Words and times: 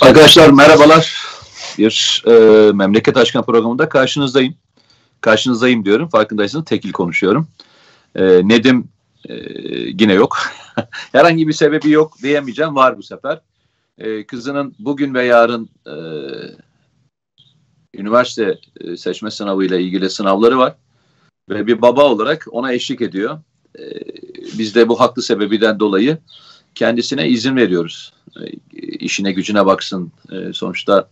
Arkadaşlar 0.00 0.50
merhabalar. 0.50 1.28
Bir 1.78 2.22
e, 2.26 2.32
memleket 2.72 3.16
aşkına 3.16 3.42
programında 3.42 3.88
karşınızdayım. 3.88 4.54
Karşınızdayım 5.20 5.84
diyorum. 5.84 6.08
Farkındaysanız 6.08 6.64
tekil 6.64 6.92
konuşuyorum. 6.92 7.48
E, 8.14 8.24
Nedim 8.48 8.88
e, 9.28 9.34
yine 10.00 10.12
yok. 10.12 10.38
Herhangi 11.12 11.48
bir 11.48 11.52
sebebi 11.52 11.90
yok 11.90 12.22
diyemeyeceğim. 12.22 12.76
Var 12.76 12.98
bu 12.98 13.02
sefer. 13.02 13.40
E, 13.98 14.26
kızının 14.26 14.74
bugün 14.78 15.14
ve 15.14 15.24
yarın 15.24 15.68
e, 15.86 15.94
üniversite 17.94 18.58
e, 18.80 18.96
seçme 18.96 19.30
sınavıyla 19.30 19.78
ilgili 19.78 20.10
sınavları 20.10 20.58
var. 20.58 20.74
Ve 21.48 21.66
bir 21.66 21.82
baba 21.82 22.04
olarak 22.04 22.46
ona 22.50 22.72
eşlik 22.72 23.00
ediyor. 23.00 23.38
E, 23.78 23.82
biz 24.58 24.74
de 24.74 24.88
bu 24.88 25.00
haklı 25.00 25.22
sebebiden 25.22 25.80
dolayı 25.80 26.18
kendisine 26.78 27.28
izin 27.28 27.56
veriyoruz. 27.56 28.12
E, 28.40 28.46
işine 28.80 29.32
gücüne 29.32 29.66
baksın. 29.66 30.12
E, 30.32 30.52
sonuçta 30.52 31.08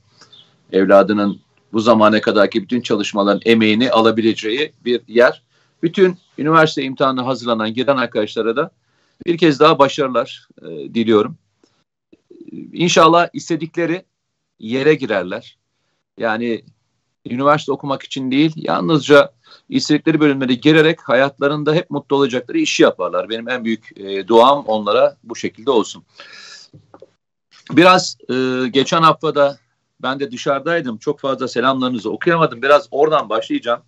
evladının 0.72 1.40
bu 1.72 1.80
zamana 1.80 2.20
kadarki 2.20 2.62
bütün 2.62 2.80
çalışmaların 2.80 3.40
emeğini 3.44 3.90
alabileceği 3.90 4.72
bir 4.84 5.00
yer. 5.08 5.42
Bütün 5.82 6.18
üniversite 6.38 6.82
imtihanına 6.82 7.26
hazırlanan 7.26 7.74
giren 7.74 7.96
arkadaşlara 7.96 8.56
da 8.56 8.70
bir 9.26 9.38
kez 9.38 9.60
daha 9.60 9.78
başarılar 9.78 10.48
e, 10.62 10.66
diliyorum. 10.94 11.36
İnşallah 12.72 13.28
istedikleri 13.32 14.04
yere 14.58 14.94
girerler. 14.94 15.56
Yani 16.18 16.62
üniversite 17.30 17.72
okumak 17.72 18.02
için 18.02 18.30
değil, 18.30 18.52
yalnızca 18.56 19.32
istedikleri 19.68 20.20
bölümlere 20.20 20.54
girerek 20.54 21.00
hayatlarında 21.08 21.74
hep 21.74 21.90
mutlu 21.90 22.16
olacakları 22.16 22.58
işi 22.58 22.82
yaparlar. 22.82 23.28
Benim 23.28 23.48
en 23.48 23.64
büyük 23.64 23.98
e, 23.98 24.28
duam 24.28 24.64
onlara 24.66 25.16
bu 25.24 25.36
şekilde 25.36 25.70
olsun. 25.70 26.04
Biraz 27.70 28.16
e, 28.30 28.68
geçen 28.68 29.02
haftada 29.02 29.58
ben 30.02 30.20
de 30.20 30.30
dışarıdaydım. 30.30 30.98
Çok 30.98 31.20
fazla 31.20 31.48
selamlarınızı 31.48 32.10
okuyamadım. 32.10 32.62
Biraz 32.62 32.88
oradan 32.90 33.28
başlayacağım. 33.28 33.82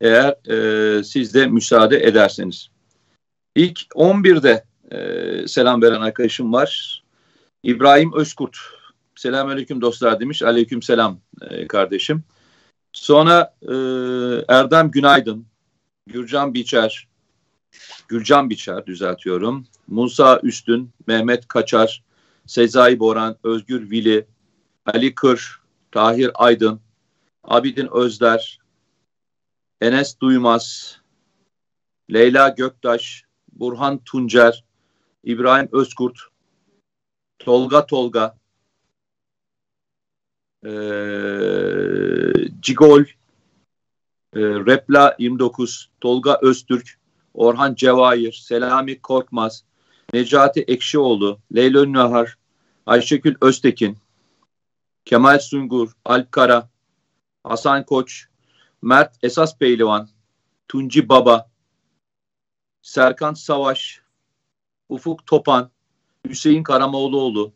Eğer 0.00 0.34
e, 0.50 1.04
siz 1.04 1.34
de 1.34 1.46
müsaade 1.46 1.96
ederseniz. 1.96 2.68
İlk 3.56 3.80
11'de 3.94 4.64
e, 4.90 5.48
selam 5.48 5.82
veren 5.82 6.00
arkadaşım 6.00 6.52
var. 6.52 7.02
İbrahim 7.62 8.12
Özkurt. 8.14 8.56
Selamünaleyküm 9.16 9.80
dostlar 9.80 10.20
demiş. 10.20 10.42
Aleyküm 10.42 10.82
selam 10.82 11.18
e, 11.50 11.66
kardeşim. 11.66 12.24
Sonra 12.92 13.54
e, 13.62 13.74
Erdem 14.48 14.90
Günaydın, 14.90 15.46
Gürcan 16.06 16.54
Biçer, 16.54 17.08
Gürcan 18.08 18.50
Biçer 18.50 18.86
düzeltiyorum. 18.86 19.66
Musa 19.88 20.40
Üstün, 20.42 20.90
Mehmet 21.06 21.48
Kaçar, 21.48 22.02
Sezai 22.46 22.98
Boran, 22.98 23.36
Özgür 23.44 23.90
Vili, 23.90 24.26
Ali 24.86 25.14
Kır, 25.14 25.60
Tahir 25.92 26.30
Aydın, 26.34 26.80
Abidin 27.44 27.88
Özler, 27.92 28.58
Enes 29.80 30.20
Duymaz, 30.20 30.96
Leyla 32.12 32.48
Göktaş, 32.48 33.24
Burhan 33.52 33.98
Tuncer, 34.04 34.64
İbrahim 35.24 35.68
Özkurt, 35.72 36.18
Tolga 37.38 37.86
Tolga, 37.86 38.39
e, 40.64 40.70
Cigol, 42.60 43.04
e, 44.34 44.40
Repla 44.40 45.16
29, 45.18 45.90
Tolga 46.00 46.38
Öztürk, 46.42 46.98
Orhan 47.34 47.74
Cevahir, 47.74 48.32
Selami 48.32 49.00
Korkmaz, 49.00 49.64
Necati 50.12 50.60
Ekşioğlu, 50.60 51.38
Leyla 51.54 51.92
Nahar, 51.92 52.38
Ayşegül 52.86 53.34
Öztekin, 53.40 53.98
Kemal 55.04 55.38
Sungur, 55.38 55.92
Alp 56.04 56.32
Kara, 56.32 56.68
Hasan 57.44 57.84
Koç, 57.84 58.26
Mert 58.82 59.16
Esas 59.22 59.58
Pehlivan, 59.58 60.08
Tunci 60.68 61.08
Baba, 61.08 61.50
Serkan 62.82 63.34
Savaş, 63.34 64.00
Ufuk 64.88 65.26
Topan, 65.26 65.70
Hüseyin 66.28 66.62
Karamoğluoğlu, 66.62 67.52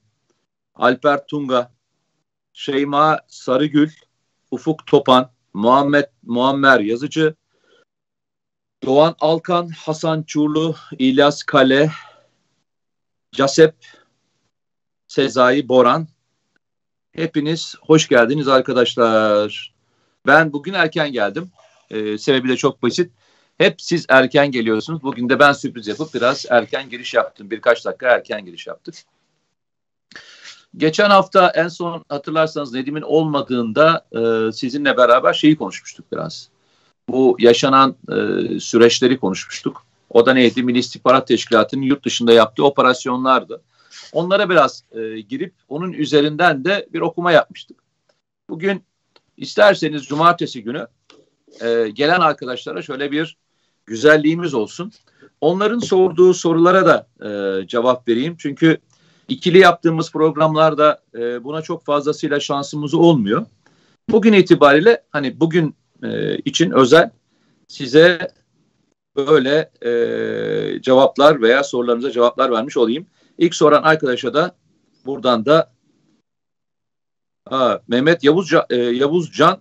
Alper 0.75 1.27
Tunga, 1.27 1.74
Şeyma 2.55 3.21
Sarıgül, 3.29 3.91
Ufuk 4.51 4.87
Topan, 4.87 5.31
Muhammed 5.55 6.05
Muammer 6.23 6.81
Yazıcı, 6.81 7.35
Doğan 8.85 9.15
Alkan, 9.21 9.69
Hasan 9.69 10.23
Çurlu, 10.23 10.75
İlyas 10.99 11.43
Kale, 11.43 11.91
Casep, 13.33 13.75
Sezai 15.09 15.69
Boran. 15.69 16.09
Hepiniz 17.13 17.75
hoş 17.81 18.09
geldiniz 18.09 18.49
arkadaşlar. 18.49 19.75
Ben 20.27 20.53
bugün 20.53 20.73
erken 20.73 21.13
geldim. 21.13 21.51
Ee, 21.91 22.19
sebebi 22.19 22.49
de 22.49 22.57
çok 22.57 22.83
basit. 22.83 23.13
Hep 23.59 23.83
siz 23.83 24.07
erken 24.09 24.51
geliyorsunuz. 24.51 25.03
Bugün 25.03 25.29
de 25.29 25.39
ben 25.39 25.53
sürpriz 25.53 25.87
yapıp 25.87 26.15
biraz 26.15 26.47
erken 26.51 26.91
giriş 26.91 27.15
yaptım. 27.15 27.51
Birkaç 27.51 27.85
dakika 27.85 28.09
erken 28.09 28.45
giriş 28.45 28.67
yaptık. 28.67 28.95
Geçen 30.77 31.11
hafta 31.11 31.53
en 31.55 31.69
son 31.69 32.05
hatırlarsanız 32.09 32.73
Nedim'in 32.73 33.03
olmadığında 33.03 34.07
e, 34.13 34.53
sizinle 34.53 34.97
beraber 34.97 35.33
şeyi 35.33 35.57
konuşmuştuk 35.57 36.07
biraz. 36.13 36.49
Bu 37.09 37.37
yaşanan 37.39 37.97
e, 38.09 38.15
süreçleri 38.61 39.19
konuşmuştuk. 39.19 39.87
O 40.11 40.27
da 40.27 40.35
neydi? 40.35 40.63
Milli 40.63 40.79
İstihbarat 40.79 41.29
Teşkilatı'nın 41.29 41.83
yurt 41.83 42.05
dışında 42.05 42.33
yaptığı 42.33 42.65
operasyonlardı. 42.65 43.63
Onlara 44.13 44.51
biraz 44.51 44.85
e, 44.93 45.21
girip 45.21 45.55
onun 45.69 45.93
üzerinden 45.93 46.65
de 46.65 46.89
bir 46.93 47.01
okuma 47.01 47.33
yapmıştık. 47.33 47.77
Bugün 48.51 48.83
isterseniz 49.37 50.05
cumartesi 50.05 50.63
günü 50.63 50.87
e, 51.61 51.89
gelen 51.89 52.21
arkadaşlara 52.21 52.83
şöyle 52.83 53.13
bir 53.13 53.37
güzelliğimiz 53.87 54.55
olsun. 54.55 54.93
Onların 55.41 55.79
sorduğu 55.79 56.35
sorulara 56.35 56.87
da 56.87 57.07
e, 57.29 57.67
cevap 57.67 58.09
vereyim. 58.09 58.37
Çünkü 58.39 58.79
ikili 59.29 59.59
yaptığımız 59.59 60.13
programlarda 60.13 61.03
e, 61.15 61.45
buna 61.45 61.63
çok 61.63 61.85
fazlasıyla 61.85 62.41
şansımız 62.41 62.95
olmuyor. 62.95 63.47
Bugün 64.11 64.33
itibariyle 64.33 65.03
hani 65.11 65.41
bugün 65.41 65.75
e, 66.03 66.39
için 66.39 66.71
özel 66.71 67.11
size 67.69 68.29
böyle 69.17 69.71
e, 69.83 70.83
cevaplar 70.83 71.43
veya 71.43 71.65
sorularınıza 71.65 72.11
cevaplar 72.11 72.51
vermiş 72.51 72.77
olayım. 72.77 73.07
İlk 73.39 73.55
soran 73.55 73.83
arkadaşa 73.83 74.35
da 74.35 74.57
buradan 75.07 75.47
da 75.47 75.73
ha, 77.49 77.83
Mehmet 77.89 78.25
Yavuz, 78.25 78.53
e, 78.71 78.77
Yavuz 78.77 79.33
Can 79.33 79.61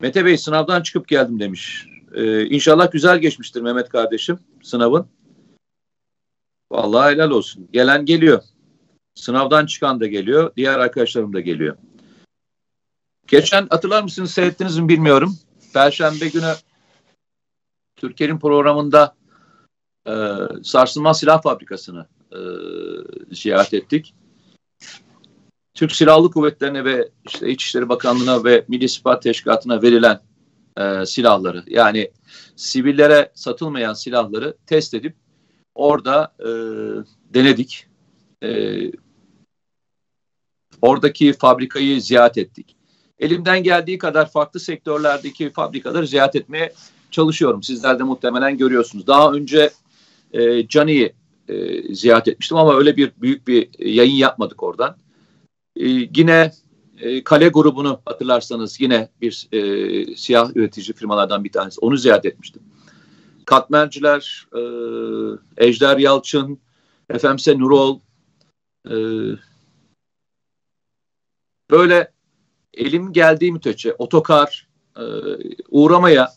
Mete 0.00 0.24
Bey 0.24 0.38
sınavdan 0.38 0.82
çıkıp 0.82 1.08
geldim 1.08 1.40
demiş. 1.40 1.86
E, 2.14 2.46
inşallah 2.46 2.92
güzel 2.92 3.18
geçmiştir 3.18 3.60
Mehmet 3.60 3.88
kardeşim 3.88 4.38
sınavın. 4.62 5.06
Vallahi 6.72 7.12
helal 7.14 7.30
olsun. 7.30 7.68
Gelen 7.72 8.04
geliyor. 8.04 8.42
Sınavdan 9.16 9.66
çıkan 9.66 10.00
da 10.00 10.06
geliyor. 10.06 10.52
Diğer 10.56 10.78
arkadaşlarım 10.78 11.32
da 11.32 11.40
geliyor. 11.40 11.76
Geçen 13.26 13.66
hatırlar 13.70 14.02
mısınız 14.02 14.30
seyrettiniz 14.30 14.78
mi 14.78 14.88
bilmiyorum. 14.88 15.38
Perşembe 15.72 16.28
günü 16.28 16.52
Türkiye'nin 17.96 18.38
programında 18.38 19.16
e, 20.08 20.14
sarsılmaz 20.62 21.18
silah 21.18 21.42
fabrikasını 21.42 22.06
e, 22.32 22.40
ziyaret 23.34 23.74
ettik. 23.74 24.14
Türk 25.74 25.92
Silahlı 25.92 26.30
Kuvvetleri'ne 26.30 26.84
ve 26.84 27.08
işte 27.28 27.50
İçişleri 27.50 27.88
Bakanlığı'na 27.88 28.44
ve 28.44 28.64
Milli 28.68 28.84
İstihbarat 28.84 29.22
Teşkilatı'na 29.22 29.82
verilen 29.82 30.20
e, 30.76 31.06
silahları 31.06 31.64
yani 31.66 32.10
sivillere 32.56 33.32
satılmayan 33.34 33.92
silahları 33.92 34.56
test 34.66 34.94
edip 34.94 35.14
orada 35.74 36.34
e, 36.40 36.48
denedik. 37.34 37.86
E, 38.42 38.78
oradaki 40.86 41.32
fabrikayı 41.32 42.02
ziyaret 42.02 42.38
ettik. 42.38 42.76
Elimden 43.18 43.62
geldiği 43.62 43.98
kadar 43.98 44.30
farklı 44.30 44.60
sektörlerdeki 44.60 45.50
fabrikaları 45.50 46.06
ziyaret 46.06 46.36
etmeye 46.36 46.72
çalışıyorum. 47.10 47.62
Sizler 47.62 47.98
de 47.98 48.02
muhtemelen 48.02 48.58
görüyorsunuz. 48.58 49.06
Daha 49.06 49.32
önce 49.32 49.70
e, 50.32 50.68
Cani'yi 50.68 51.12
e, 51.48 51.94
ziyaret 51.94 52.28
etmiştim 52.28 52.56
ama 52.56 52.76
öyle 52.76 52.96
bir 52.96 53.12
büyük 53.22 53.48
bir 53.48 53.68
yayın 53.78 54.14
yapmadık 54.14 54.62
oradan. 54.62 54.96
E, 55.76 55.88
yine 56.16 56.52
e, 57.00 57.24
Kale 57.24 57.48
grubunu 57.48 58.00
hatırlarsanız 58.04 58.80
yine 58.80 59.08
bir 59.20 59.48
e, 59.52 60.16
siyah 60.16 60.50
üretici 60.56 60.92
firmalardan 60.92 61.44
bir 61.44 61.52
tanesi. 61.52 61.80
Onu 61.80 61.96
ziyaret 61.96 62.26
etmiştim. 62.26 62.62
Katmerciler, 63.44 64.46
e, 64.56 64.60
Ejder 65.66 65.98
Yalçın, 65.98 66.58
FMS 67.18 67.48
Nurol, 67.48 68.00
e, 68.90 68.94
böyle 71.70 72.12
elim 72.74 73.12
geldiği 73.12 73.52
müddetçe 73.52 73.92
otokar 73.92 74.68
e, 74.96 75.04
uğramaya, 75.70 76.32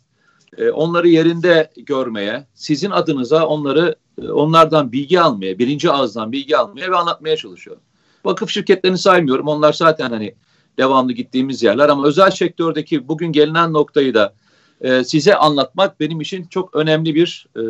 e, 0.58 0.70
onları 0.70 1.08
yerinde 1.08 1.72
görmeye, 1.78 2.48
sizin 2.54 2.92
adınıza 2.92 3.46
onları 3.46 3.96
e, 4.22 4.30
onlardan 4.30 4.92
bilgi 4.92 5.22
almaya, 5.22 5.60
birinci 5.60 5.92
ağızdan 5.92 6.32
bilgi 6.32 6.58
almaya 6.58 6.92
ve 6.92 6.96
anlatmaya 6.96 7.38
çalışıyorum. 7.38 7.84
Vakıf 8.26 8.50
şirketlerini 8.50 8.98
saymıyorum. 8.98 9.48
Onlar 9.48 9.74
zaten 9.74 10.10
hani 10.10 10.36
devamlı 10.78 11.14
gittiğimiz 11.14 11.64
yerler 11.64 11.90
ama 11.90 12.08
özel 12.08 12.32
sektördeki 12.32 13.08
bugün 13.08 13.32
gelinen 13.32 13.74
noktayı 13.74 14.14
da 14.14 14.34
e, 14.82 15.04
size 15.04 15.36
anlatmak 15.36 16.00
benim 16.00 16.22
için 16.22 16.44
çok 16.44 16.76
önemli 16.76 17.16
bir 17.16 17.48
e, 17.56 17.62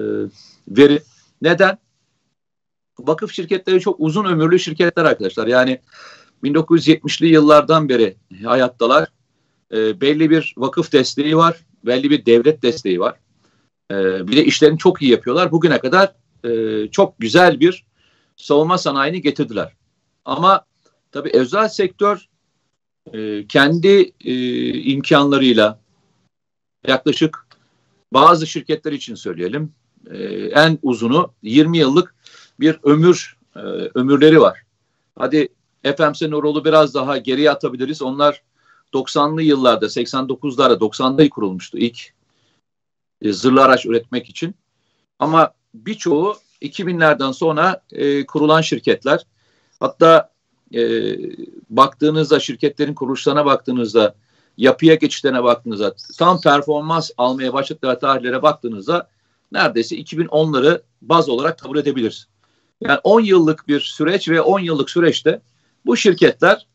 veri. 0.67 1.01
Neden? 1.41 1.77
Vakıf 2.99 3.31
şirketleri 3.31 3.79
çok 3.79 3.95
uzun 3.99 4.25
ömürlü 4.25 4.59
şirketler 4.59 5.05
arkadaşlar. 5.05 5.47
Yani 5.47 5.79
1970'li 6.43 7.27
yıllardan 7.27 7.89
beri 7.89 8.15
hayattalar. 8.43 9.07
E, 9.71 10.01
belli 10.01 10.29
bir 10.29 10.53
vakıf 10.57 10.91
desteği 10.91 11.37
var, 11.37 11.65
belli 11.85 12.09
bir 12.09 12.25
devlet 12.25 12.63
desteği 12.63 12.99
var. 12.99 13.15
E, 13.91 14.27
bir 14.27 14.37
de 14.37 14.45
işlerini 14.45 14.77
çok 14.77 15.01
iyi 15.01 15.11
yapıyorlar. 15.11 15.51
Bugüne 15.51 15.79
kadar 15.79 16.15
e, 16.43 16.87
çok 16.91 17.19
güzel 17.19 17.59
bir 17.59 17.85
savunma 18.35 18.77
sanayini 18.77 19.21
getirdiler. 19.21 19.73
Ama 20.25 20.65
tabii 21.11 21.31
özel 21.33 21.67
sektör 21.67 22.29
e, 23.13 23.47
kendi 23.47 24.13
e, 24.25 24.33
imkanlarıyla 24.79 25.79
yaklaşık 26.87 27.47
bazı 28.13 28.47
şirketler 28.47 28.91
için 28.91 29.15
söyleyelim 29.15 29.73
e, 30.11 30.17
en 30.45 30.79
uzunu 30.81 31.33
20 31.43 31.77
yıllık 31.77 32.15
bir 32.59 32.79
ömür 32.83 33.37
e, 33.55 33.59
ömürleri 33.93 34.41
var. 34.41 34.61
Hadi 35.15 35.49
FMC 35.83 36.31
Nurol'u 36.31 36.65
biraz 36.65 36.93
daha 36.93 37.17
geriye 37.17 37.51
atabiliriz. 37.51 38.01
Onlar 38.01 38.41
90'lı 38.93 39.41
yıllarda 39.41 39.85
89'larda 39.85 40.73
90'da 40.73 41.29
kurulmuştu 41.29 41.77
ilk 41.77 42.13
e, 43.21 43.33
zırhlı 43.33 43.63
araç 43.63 43.85
üretmek 43.85 44.29
için. 44.29 44.55
Ama 45.19 45.53
birçoğu 45.73 46.35
2000'lerden 46.61 47.31
sonra 47.31 47.81
e, 47.91 48.25
kurulan 48.25 48.61
şirketler. 48.61 49.25
Hatta 49.79 50.31
e, 50.73 50.81
baktığınızda 51.69 52.39
şirketlerin 52.39 52.93
kuruluşlarına 52.93 53.45
baktığınızda 53.45 54.15
yapıya 54.57 54.95
geçişlerine 54.95 55.43
baktığınızda 55.43 55.95
tam 56.17 56.41
performans 56.41 57.11
almaya 57.17 57.53
başladıkları 57.53 57.99
tarihlere 57.99 58.41
baktığınızda 58.41 59.09
neredeyse 59.51 59.95
2010'ları 59.95 60.81
baz 61.01 61.29
olarak 61.29 61.59
kabul 61.59 61.77
edebiliriz. 61.77 62.27
Yani 62.81 62.99
10 63.03 63.21
yıllık 63.21 63.67
bir 63.67 63.79
süreç 63.79 64.29
ve 64.29 64.41
10 64.41 64.59
yıllık 64.59 64.89
süreçte 64.89 65.41
bu 65.89 65.97
şirketler 65.97 66.67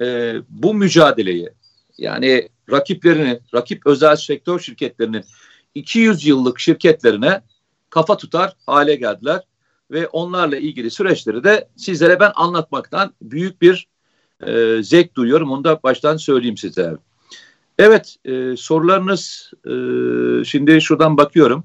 e, 0.00 0.34
bu 0.48 0.74
mücadeleyi 0.74 1.50
yani 1.98 2.48
rakiplerinin, 2.70 3.40
rakip 3.54 3.86
özel 3.86 4.16
sektör 4.16 4.60
şirketlerinin 4.60 5.24
200 5.74 6.26
yıllık 6.26 6.60
şirketlerine 6.60 7.42
kafa 7.90 8.16
tutar 8.16 8.56
hale 8.66 8.94
geldiler 8.94 9.42
ve 9.90 10.08
onlarla 10.08 10.56
ilgili 10.56 10.90
süreçleri 10.90 11.44
de 11.44 11.68
sizlere 11.76 12.20
ben 12.20 12.32
anlatmaktan 12.34 13.14
büyük 13.22 13.62
bir 13.62 13.88
e, 14.46 14.82
zevk 14.82 15.14
duyuyorum. 15.14 15.50
Onu 15.50 15.64
da 15.64 15.82
baştan 15.82 16.16
söyleyeyim 16.16 16.56
size. 16.56 16.96
Evet 17.78 18.16
e, 18.24 18.56
sorularınız 18.56 19.52
e, 19.66 19.74
şimdi 20.44 20.80
şuradan 20.80 21.16
bakıyorum. 21.16 21.64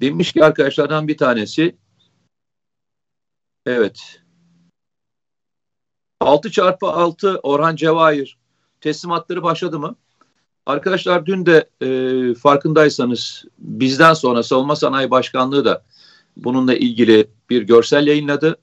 Demiş 0.00 0.32
ki 0.32 0.44
arkadaşlardan 0.44 1.08
bir 1.08 1.16
tanesi 1.16 1.76
evet 3.70 4.20
6 6.20 6.50
çarpı 6.50 6.86
6 6.86 7.38
Orhan 7.42 7.76
Cevahir 7.76 8.38
teslimatları 8.80 9.42
başladı 9.42 9.78
mı? 9.78 9.96
Arkadaşlar 10.66 11.26
dün 11.26 11.46
de 11.46 11.70
e, 11.80 12.34
farkındaysanız 12.34 13.44
bizden 13.58 14.14
sonra 14.14 14.42
Savunma 14.42 14.76
Sanayi 14.76 15.10
Başkanlığı 15.10 15.64
da 15.64 15.84
bununla 16.36 16.74
ilgili 16.74 17.30
bir 17.50 17.62
görsel 17.62 18.06
yayınladı. 18.06 18.58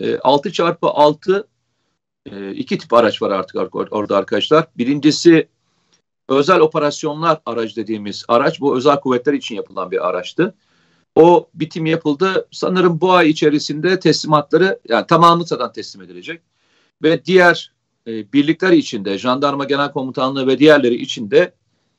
E, 0.00 0.18
6 0.18 0.52
çarpı 0.52 0.86
6 0.86 1.48
e, 2.30 2.52
iki 2.52 2.78
tip 2.78 2.92
araç 2.92 3.22
var 3.22 3.30
artık 3.30 3.74
orada 3.74 4.16
arkadaşlar. 4.16 4.66
Birincisi 4.78 5.48
özel 6.28 6.60
operasyonlar 6.60 7.40
aracı 7.46 7.76
dediğimiz 7.76 8.24
araç. 8.28 8.60
Bu 8.60 8.76
özel 8.76 9.00
kuvvetler 9.00 9.32
için 9.32 9.54
yapılan 9.54 9.90
bir 9.90 10.08
araçtı. 10.08 10.54
O 11.14 11.48
bitim 11.54 11.86
yapıldı. 11.86 12.48
Sanırım 12.50 13.00
bu 13.00 13.12
ay 13.12 13.30
içerisinde 13.30 14.00
teslimatları 14.00 14.80
yani 14.88 15.06
tamamı 15.06 15.44
zaten 15.44 15.72
teslim 15.72 16.02
edilecek. 16.02 16.42
Ve 17.02 17.24
diğer 17.24 17.72
e, 18.06 18.32
birlikler 18.32 18.72
içinde, 18.72 19.18
jandarma 19.18 19.64
genel 19.64 19.92
komutanlığı 19.92 20.46
ve 20.46 20.58
diğerleri 20.58 20.94
içinde 20.94 21.54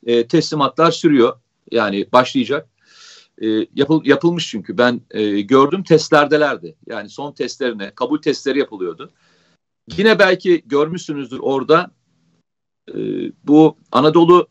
e, 0.06 0.27
teslimatlar 0.27 0.92
sürüyor. 0.92 1.39
Yani 1.71 2.07
başlayacak. 2.13 2.69
E, 3.42 3.48
yapıl, 3.75 4.06
yapılmış 4.06 4.50
çünkü 4.50 4.77
ben 4.77 5.01
e, 5.12 5.42
gördüm 5.42 5.83
testlerdelerdi. 5.83 6.75
Yani 6.88 7.10
son 7.10 7.31
testlerine, 7.31 7.92
kabul 7.95 8.21
testleri 8.21 8.60
yapılıyordu. 8.60 9.12
Yine 9.98 10.19
belki 10.19 10.63
görmüşsünüzdür 10.65 11.39
orada 11.39 11.92
e, 12.89 12.95
bu 13.44 13.77
Anadolu 13.92 14.48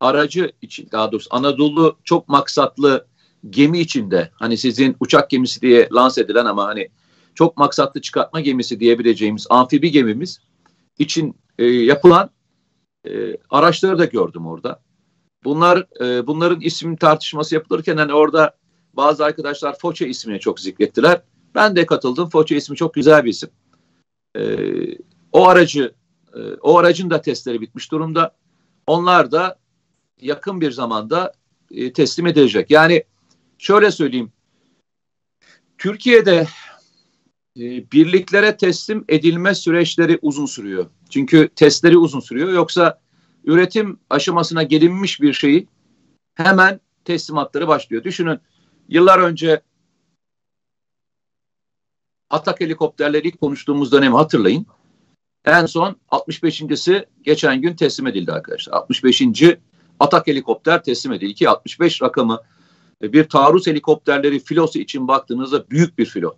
aracı 0.00 0.52
için 0.62 0.88
daha 0.92 1.12
doğrusu 1.12 1.28
Anadolu 1.32 1.98
çok 2.04 2.28
maksatlı 2.28 3.06
gemi 3.50 3.78
içinde 3.78 4.30
hani 4.34 4.56
sizin 4.56 4.96
uçak 5.00 5.30
gemisi 5.30 5.60
diye 5.60 5.88
lanse 5.92 6.20
edilen 6.20 6.44
ama 6.44 6.64
hani 6.66 6.88
çok 7.34 7.56
maksatlı 7.56 8.00
çıkartma 8.00 8.40
gemisi 8.40 8.80
diyebileceğimiz 8.80 9.46
amfibi 9.50 9.90
gemimiz 9.90 10.40
için 10.98 11.36
e, 11.58 11.64
yapılan 11.66 12.30
e, 13.08 13.36
araçları 13.50 13.98
da 13.98 14.04
gördüm 14.04 14.46
orada. 14.46 14.80
Bunlar 15.44 15.86
e, 16.00 16.26
bunların 16.26 16.60
isim 16.60 16.96
tartışması 16.96 17.54
yapılırken 17.54 17.96
hani 17.96 18.12
orada 18.12 18.56
bazı 18.92 19.24
arkadaşlar 19.24 19.78
Foça 19.78 20.06
ismini 20.06 20.40
çok 20.40 20.60
zikrettiler. 20.60 21.22
Ben 21.54 21.76
de 21.76 21.86
katıldım. 21.86 22.28
Foça 22.28 22.54
ismi 22.54 22.76
çok 22.76 22.94
güzel 22.94 23.24
bir 23.24 23.30
isim. 23.30 23.50
E, 24.36 24.42
o 25.32 25.48
aracı 25.48 25.94
e, 26.34 26.40
o 26.62 26.78
aracın 26.78 27.10
da 27.10 27.20
testleri 27.20 27.60
bitmiş 27.60 27.92
durumda. 27.92 28.36
Onlar 28.86 29.32
da 29.32 29.58
yakın 30.20 30.60
bir 30.60 30.70
zamanda 30.70 31.32
e, 31.70 31.92
teslim 31.92 32.26
edilecek. 32.26 32.70
Yani 32.70 33.04
şöyle 33.58 33.90
söyleyeyim. 33.90 34.32
Türkiye'de 35.78 36.46
e, 37.56 37.90
birliklere 37.92 38.56
teslim 38.56 39.04
edilme 39.08 39.54
süreçleri 39.54 40.18
uzun 40.22 40.46
sürüyor. 40.46 40.86
Çünkü 41.10 41.48
testleri 41.56 41.98
uzun 41.98 42.20
sürüyor. 42.20 42.52
Yoksa 42.52 43.00
üretim 43.44 43.98
aşamasına 44.10 44.62
gelinmiş 44.62 45.20
bir 45.20 45.32
şeyi 45.32 45.68
hemen 46.34 46.80
teslimatları 47.04 47.68
başlıyor. 47.68 48.04
Düşünün 48.04 48.40
yıllar 48.88 49.18
önce 49.18 49.62
Atak 52.30 52.60
helikopterleri 52.60 53.28
ilk 53.28 53.40
konuştuğumuz 53.40 53.92
dönemi 53.92 54.16
hatırlayın. 54.16 54.66
En 55.44 55.66
son 55.66 55.96
65.si 56.10 57.06
geçen 57.22 57.62
gün 57.62 57.76
teslim 57.76 58.06
edildi 58.06 58.32
arkadaşlar. 58.32 58.72
65. 58.72 59.22
Atak 60.00 60.26
helikopter 60.26 60.82
teslim 60.82 61.12
edildi. 61.12 61.34
Ki 61.34 61.48
65 61.48 62.02
rakamı 62.02 62.40
bir 63.02 63.28
taarruz 63.28 63.66
helikopterleri 63.66 64.40
filosu 64.40 64.78
için 64.78 65.08
baktığınızda 65.08 65.70
büyük 65.70 65.98
bir 65.98 66.06
filo. 66.06 66.36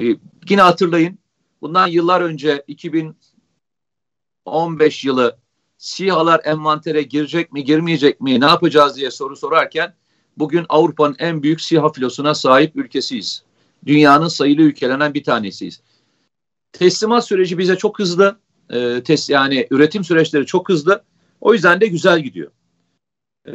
Ee, 0.00 0.16
yine 0.48 0.62
hatırlayın 0.62 1.18
bundan 1.62 1.86
yıllar 1.86 2.20
önce 2.20 2.64
2015 2.66 5.04
yılı 5.04 5.36
SİHA'lar 5.78 6.40
envantere 6.44 7.02
girecek 7.02 7.52
mi 7.52 7.64
girmeyecek 7.64 8.20
mi 8.20 8.40
ne 8.40 8.46
yapacağız 8.46 8.96
diye 8.96 9.10
soru 9.10 9.36
sorarken 9.36 9.94
bugün 10.36 10.66
Avrupa'nın 10.68 11.16
en 11.18 11.42
büyük 11.42 11.60
SİHA 11.60 11.92
filosuna 11.92 12.34
sahip 12.34 12.76
ülkesiyiz. 12.76 13.42
Dünyanın 13.86 14.28
sayılı 14.28 14.62
ülkelerinden 14.62 15.14
bir 15.14 15.24
tanesiyiz. 15.24 15.80
Teslimat 16.72 17.26
süreci 17.26 17.58
bize 17.58 17.76
çok 17.76 17.98
hızlı. 17.98 18.38
E, 18.70 19.02
tes, 19.02 19.30
yani 19.30 19.66
üretim 19.70 20.04
süreçleri 20.04 20.46
çok 20.46 20.68
hızlı. 20.68 21.02
O 21.40 21.54
yüzden 21.54 21.80
de 21.80 21.86
güzel 21.86 22.20
gidiyor. 22.20 22.50
E, 23.46 23.52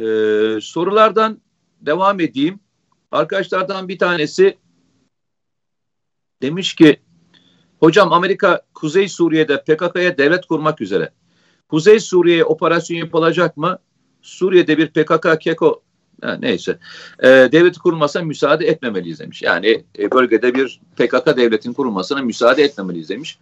sorulardan 0.60 1.41
devam 1.86 2.20
edeyim. 2.20 2.60
Arkadaşlardan 3.10 3.88
bir 3.88 3.98
tanesi 3.98 4.58
demiş 6.42 6.74
ki 6.74 7.00
hocam 7.80 8.12
Amerika 8.12 8.62
Kuzey 8.74 9.08
Suriye'de 9.08 9.62
PKK'ya 9.64 10.18
devlet 10.18 10.46
kurmak 10.46 10.80
üzere. 10.80 11.10
Kuzey 11.68 12.00
Suriye'ye 12.00 12.44
operasyon 12.44 12.98
yapılacak 12.98 13.56
mı? 13.56 13.78
Suriye'de 14.22 14.78
bir 14.78 14.88
PKK 14.88 15.40
keko 15.40 15.82
ha, 16.22 16.38
neyse 16.40 16.78
e, 17.22 17.28
devleti 17.28 17.78
kurulmasına 17.78 18.22
müsaade 18.22 18.66
etmemeliyiz 18.66 19.20
demiş. 19.20 19.42
Yani 19.42 19.84
e, 19.98 20.10
bölgede 20.10 20.54
bir 20.54 20.80
PKK 20.96 21.36
devletin 21.36 21.72
kurulmasına 21.72 22.22
müsaade 22.22 22.62
etmemeliyiz 22.62 23.08
demiş. 23.08 23.38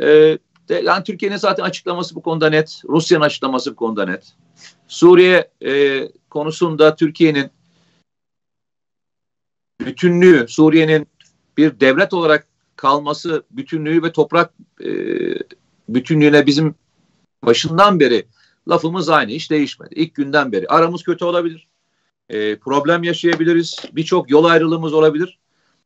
E, 0.00 0.38
de, 0.68 0.82
yani 0.84 1.04
Türkiye'nin 1.04 1.36
zaten 1.36 1.64
açıklaması 1.64 2.14
bu 2.14 2.22
konuda 2.22 2.50
net. 2.50 2.82
Rusya'nın 2.88 3.24
açıklaması 3.24 3.70
bu 3.70 3.76
konuda 3.76 4.06
net. 4.06 4.32
Suriye 4.88 5.50
e, 5.64 6.02
konusunda 6.30 6.96
Türkiye'nin 6.96 7.50
bütünlüğü, 9.80 10.46
Suriye'nin 10.48 11.06
bir 11.56 11.80
devlet 11.80 12.14
olarak 12.14 12.46
kalması 12.76 13.42
bütünlüğü 13.50 14.02
ve 14.02 14.12
toprak 14.12 14.54
e, 14.84 14.90
bütünlüğüne 15.88 16.46
bizim 16.46 16.74
başından 17.42 18.00
beri 18.00 18.26
lafımız 18.68 19.08
aynı 19.08 19.30
hiç 19.30 19.50
değişmedi. 19.50 19.94
İlk 19.94 20.14
günden 20.14 20.52
beri 20.52 20.68
aramız 20.68 21.02
kötü 21.02 21.24
olabilir. 21.24 21.68
E, 22.28 22.58
problem 22.58 23.02
yaşayabiliriz. 23.02 23.76
Birçok 23.92 24.30
yol 24.30 24.44
ayrılığımız 24.44 24.92
olabilir. 24.92 25.38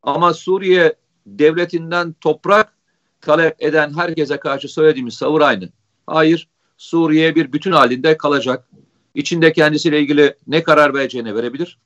Ama 0.02 0.34
Suriye 0.34 0.94
devletinden 1.26 2.12
toprak 2.12 2.72
talep 3.20 3.62
eden 3.62 3.94
herkese 3.94 4.36
karşı 4.36 4.68
söylediğimiz 4.68 5.14
savur 5.14 5.40
aynı. 5.40 5.68
Hayır, 6.06 6.48
Suriye 6.76 7.34
bir 7.34 7.52
bütün 7.52 7.72
halinde 7.72 8.16
kalacak. 8.16 8.68
İçinde 9.14 9.52
kendisiyle 9.52 10.00
ilgili 10.00 10.36
ne 10.46 10.62
karar 10.62 10.94
vereceğini 10.94 11.34
verebilir. 11.34 11.78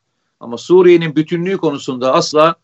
Ama 0.42 0.58
Suriye'nin 0.58 1.16
bütünlüğü 1.16 1.56
konusunda 1.56 2.12
asla 2.12 2.54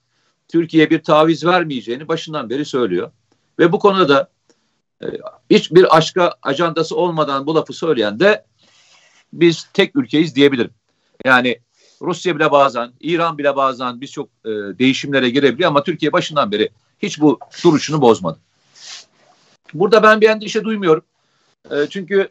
Türkiye 0.49 0.91
bir 0.91 1.03
taviz 1.03 1.47
vermeyeceğini 1.47 2.09
başından 2.09 2.51
beri 2.51 2.65
söylüyor. 2.65 3.11
Ve 3.59 3.73
bu 3.73 3.79
konuda 3.79 4.09
da 4.09 4.31
e, 5.03 5.07
hiçbir 5.51 5.97
aşka 5.97 6.35
ajandası 6.43 6.97
olmadan 6.97 7.47
bu 7.47 7.55
lafı 7.55 7.73
söyleyen 7.73 8.21
de 8.21 8.45
biz 9.33 9.69
tek 9.75 9.97
ülkeyiz 9.97 10.35
diyebilirim. 10.35 10.71
Yani 11.25 11.59
Rusya 12.03 12.37
bile 12.37 12.51
bazen, 12.51 12.93
İran 13.01 13.39
bile 13.39 13.57
bazen 13.57 14.01
birçok 14.01 14.29
e, 14.45 14.49
değişimlere 14.51 15.31
girebiliyor 15.31 15.69
ama 15.69 15.85
Türkiye 15.85 16.13
başından 16.13 16.53
beri 16.53 16.69
hiç 16.99 17.21
bu 17.21 17.39
duruşunu 17.65 18.01
bozmadı. 18.01 18.39
Burada 19.75 20.03
ben 20.03 20.21
bir 20.21 20.29
endişe 20.29 20.65
duymuyorum. 20.65 21.03
E, 21.71 21.87
çünkü 21.91 22.29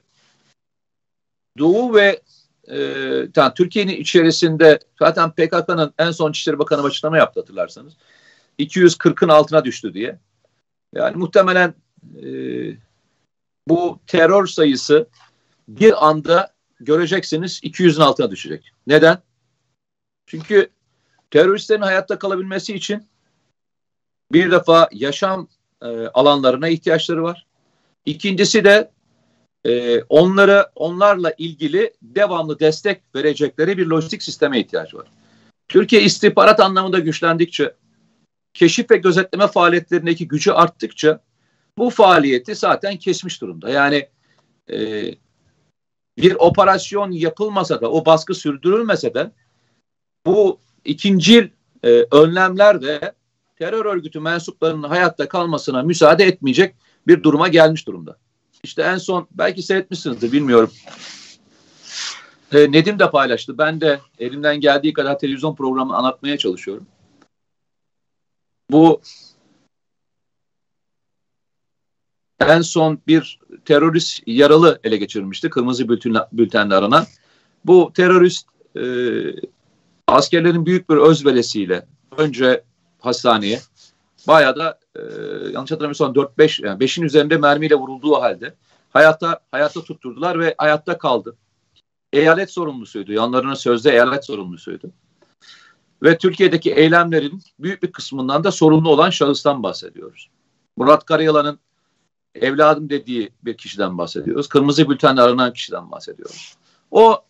Doğu 1.57 1.95
ve 1.95 2.21
e, 2.67 2.77
yani 3.35 3.53
Türkiye'nin 3.55 3.95
içerisinde 3.95 4.79
zaten 4.99 5.31
PKK'nın 5.31 5.93
en 5.99 6.11
son 6.11 6.29
İçişleri 6.29 6.59
Bakanı 6.59 6.83
açıklama 6.83 7.17
yaptı 7.17 7.39
hatırlarsanız. 7.39 7.93
240'ın 8.59 9.29
altına 9.29 9.65
düştü 9.65 9.93
diye. 9.93 10.19
Yani 10.93 11.17
muhtemelen 11.17 11.73
e, 12.23 12.27
bu 13.67 13.99
terör 14.07 14.47
sayısı 14.47 15.07
bir 15.67 16.07
anda 16.07 16.53
göreceksiniz 16.79 17.59
200'ün 17.63 18.01
altına 18.01 18.31
düşecek. 18.31 18.71
Neden? 18.87 19.17
Çünkü 20.25 20.69
teröristlerin 21.31 21.81
hayatta 21.81 22.19
kalabilmesi 22.19 22.73
için 22.73 23.07
bir 24.31 24.51
defa 24.51 24.89
yaşam 24.91 25.47
e, 25.81 25.87
alanlarına 26.07 26.67
ihtiyaçları 26.67 27.23
var. 27.23 27.45
İkincisi 28.05 28.63
de 28.63 28.91
e, 29.67 30.01
onlara 30.09 30.71
onlarla 30.75 31.33
ilgili 31.37 31.93
devamlı 32.01 32.59
destek 32.59 33.01
verecekleri 33.15 33.77
bir 33.77 33.85
lojistik 33.85 34.23
sisteme 34.23 34.59
ihtiyacı 34.59 34.97
var. 34.97 35.07
Türkiye 35.67 36.01
istihbarat 36.01 36.59
anlamında 36.59 36.99
güçlendikçe, 36.99 37.75
keşif 38.53 38.91
ve 38.91 38.97
gözetleme 38.97 39.47
faaliyetlerindeki 39.47 40.27
gücü 40.27 40.51
arttıkça 40.51 41.21
bu 41.77 41.89
faaliyeti 41.89 42.55
zaten 42.55 42.97
kesmiş 42.97 43.41
durumda. 43.41 43.69
Yani 43.69 44.09
e, 44.71 45.05
bir 46.17 46.35
operasyon 46.35 47.11
yapılmasa 47.11 47.81
da, 47.81 47.91
o 47.91 48.05
baskı 48.05 48.35
sürdürülmese 48.35 49.13
de 49.13 49.31
bu 50.25 50.59
ikincil 50.85 51.49
e, 51.83 51.89
önlemler 52.11 52.81
de 52.81 53.13
terör 53.55 53.85
örgütü 53.85 54.19
mensuplarının 54.19 54.87
hayatta 54.87 55.27
kalmasına 55.27 55.83
müsaade 55.83 56.23
etmeyecek 56.23 56.75
bir 57.07 57.23
duruma 57.23 57.47
gelmiş 57.47 57.87
durumda. 57.87 58.17
İşte 58.67 58.81
en 58.81 58.97
son 58.97 59.27
belki 59.31 59.63
seyretmişsinizdir 59.63 60.31
bilmiyorum. 60.31 60.71
E, 62.53 62.71
Nedim 62.71 62.99
de 62.99 63.11
paylaştı. 63.11 63.57
Ben 63.57 63.81
de 63.81 63.99
elimden 64.19 64.59
geldiği 64.59 64.93
kadar 64.93 65.19
televizyon 65.19 65.55
programı 65.55 65.95
anlatmaya 65.95 66.37
çalışıyorum. 66.37 66.87
Bu 68.71 69.01
en 72.39 72.61
son 72.61 73.01
bir 73.07 73.39
terörist 73.65 74.23
yaralı 74.25 74.79
ele 74.83 74.97
geçirilmişti. 74.97 75.49
Kırmızı 75.49 75.89
bültenle, 75.89 76.19
bültenle 76.31 76.75
aranan. 76.75 77.05
Bu 77.65 77.91
terörist 77.95 78.47
e, 78.75 78.83
askerlerin 80.07 80.65
büyük 80.65 80.89
bir 80.89 80.95
özveresiyle 80.95 81.85
önce 82.17 82.63
hastaneye 82.99 83.59
bayağı 84.27 84.55
da 84.55 84.79
e, 84.95 85.01
yanlış 85.53 85.71
hatırlamıyorsam 85.71 86.13
4-5 86.13 86.65
yani 86.65 86.79
5'in 86.83 87.03
üzerinde 87.03 87.37
mermiyle 87.37 87.75
vurulduğu 87.75 88.15
halde 88.15 88.55
hayatta 88.89 89.39
hayatta 89.51 89.83
tutturdular 89.83 90.39
ve 90.39 90.55
hayatta 90.57 90.97
kaldı. 90.97 91.35
Eyalet 92.13 92.51
sorumlusuydu. 92.51 93.11
Yanlarına 93.11 93.55
sözde 93.55 93.91
eyalet 93.91 94.25
sorumlusuydu. 94.25 94.91
Ve 96.03 96.17
Türkiye'deki 96.17 96.73
eylemlerin 96.73 97.41
büyük 97.59 97.83
bir 97.83 97.91
kısmından 97.91 98.43
da 98.43 98.51
sorumlu 98.51 98.89
olan 98.89 99.09
şahıstan 99.09 99.63
bahsediyoruz. 99.63 100.29
Murat 100.77 101.05
Karayalan'ın 101.05 101.59
evladım 102.35 102.89
dediği 102.89 103.33
bir 103.43 103.57
kişiden 103.57 103.97
bahsediyoruz. 103.97 104.49
Kırmızı 104.49 104.89
bültenle 104.89 105.21
aranan 105.21 105.53
kişiden 105.53 105.91
bahsediyoruz. 105.91 106.55
O 106.91 107.23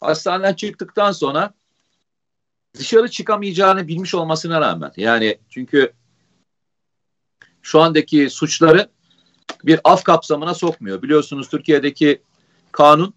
hastaneden 0.00 0.54
çıktıktan 0.54 1.12
sonra 1.12 1.54
dışarı 2.74 3.08
çıkamayacağını 3.08 3.88
bilmiş 3.88 4.14
olmasına 4.14 4.60
rağmen 4.60 4.92
yani 4.96 5.38
çünkü 5.48 5.92
şu 7.62 7.80
andaki 7.80 8.30
suçları 8.30 8.88
bir 9.64 9.80
af 9.84 10.04
kapsamına 10.04 10.54
sokmuyor. 10.54 11.02
Biliyorsunuz 11.02 11.48
Türkiye'deki 11.48 12.22
kanun 12.72 13.14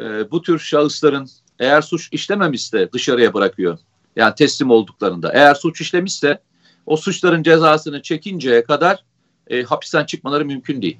e, 0.00 0.30
bu 0.30 0.42
tür 0.42 0.58
şahısların 0.58 1.28
eğer 1.58 1.82
suç 1.82 2.08
işlememişse 2.12 2.92
dışarıya 2.92 3.34
bırakıyor. 3.34 3.78
Yani 4.16 4.34
teslim 4.34 4.70
olduklarında. 4.70 5.32
Eğer 5.32 5.54
suç 5.54 5.80
işlemişse 5.80 6.42
o 6.86 6.96
suçların 6.96 7.42
cezasını 7.42 8.02
çekinceye 8.02 8.64
kadar 8.64 9.04
e, 9.46 9.62
hapisten 9.62 10.04
çıkmaları 10.04 10.44
mümkün 10.44 10.82
değil. 10.82 10.98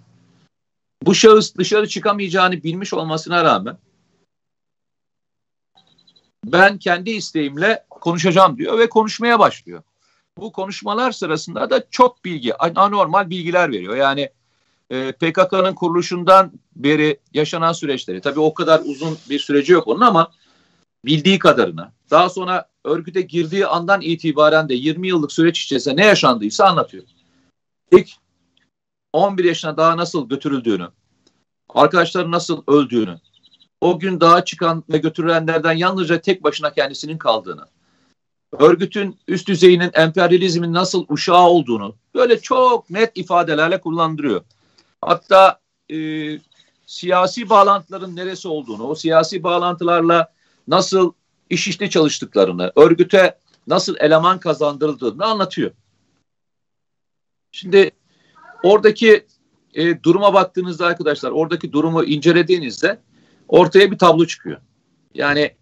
Bu 1.03 1.15
şahıs 1.15 1.57
dışarı 1.57 1.89
çıkamayacağını 1.89 2.63
bilmiş 2.63 2.95
olmasına 2.95 3.45
rağmen 3.45 3.79
ben 6.45 6.79
kendi 6.79 7.11
isteğimle 7.11 7.85
konuşacağım 7.91 8.59
diyor 8.59 8.79
ve 8.79 8.89
konuşmaya 8.89 9.39
başlıyor. 9.39 9.83
Bu 10.39 10.53
konuşmalar 10.53 11.13
sırasında 11.13 11.71
da 11.71 11.85
çok 11.91 12.25
bilgi, 12.25 12.57
anormal 12.57 13.31
bilgiler 13.31 13.73
veriyor. 13.73 13.97
Yani 13.97 14.31
e, 14.91 15.13
PKK'nın 15.13 15.75
kuruluşundan 15.75 16.53
beri 16.77 17.21
yaşanan 17.35 17.73
süreçleri, 17.73 18.21
tabii 18.21 18.41
o 18.41 18.55
kadar 18.55 18.81
uzun 18.85 19.19
bir 19.31 19.39
süreci 19.39 19.73
yok 19.73 19.89
onun 19.89 20.01
ama 20.01 20.33
bildiği 21.05 21.39
kadarına, 21.39 21.93
daha 22.11 22.29
sonra 22.29 22.69
örgüte 22.85 23.21
girdiği 23.21 23.67
andan 23.67 24.01
itibaren 24.01 24.69
de 24.69 24.75
20 24.75 25.09
yıllık 25.09 25.33
süreç 25.33 25.65
içerisinde 25.65 25.97
ne 25.97 26.07
yaşandıysa 26.07 26.65
anlatıyor. 26.65 27.05
İlk 27.93 28.09
11 29.13 29.45
yaşına 29.45 29.77
daha 29.77 29.97
nasıl 29.97 30.29
götürüldüğünü, 30.29 30.89
arkadaşları 31.69 32.31
nasıl 32.31 32.63
öldüğünü, 32.67 33.21
o 33.81 33.99
gün 33.99 34.21
dağa 34.21 34.45
çıkan 34.45 34.85
ve 34.89 34.99
götürülenlerden 34.99 35.73
yalnızca 35.73 36.21
tek 36.21 36.45
başına 36.45 36.73
kendisinin 36.73 37.19
kaldığını, 37.19 37.67
örgütün 38.59 39.19
üst 39.29 39.49
düzeyinin 39.49 39.91
emperyalizmin 39.95 40.73
nasıl 40.73 41.07
uşağı 41.09 41.47
olduğunu 41.49 41.97
böyle 42.15 42.41
çok 42.41 42.91
net 42.91 43.13
ifadelerle 43.15 43.81
kullandırıyor. 43.81 44.41
Hatta 45.03 45.61
e, 45.91 45.97
siyasi 46.87 47.51
bağlantıların 47.51 48.17
neresi 48.17 48.49
olduğunu, 48.49 48.83
o 48.83 48.95
siyasi 48.95 49.43
bağlantılarla 49.43 50.33
nasıl 50.69 51.13
iş 51.51 51.69
işte 51.69 51.91
çalıştıklarını, 51.91 52.73
örgüte 52.77 53.39
nasıl 53.67 53.97
eleman 54.01 54.41
kazandırıldığını 54.41 55.25
anlatıyor. 55.25 55.71
Şimdi 57.53 57.91
oradaki 58.63 59.27
e, 59.75 60.03
duruma 60.03 60.35
baktığınızda 60.35 60.87
arkadaşlar, 60.87 61.31
oradaki 61.31 61.73
durumu 61.73 62.05
incelediğinizde 62.05 63.01
ortaya 63.49 63.91
bir 63.91 63.99
tablo 63.99 64.27
çıkıyor. 64.27 64.61
Yani 65.15 65.57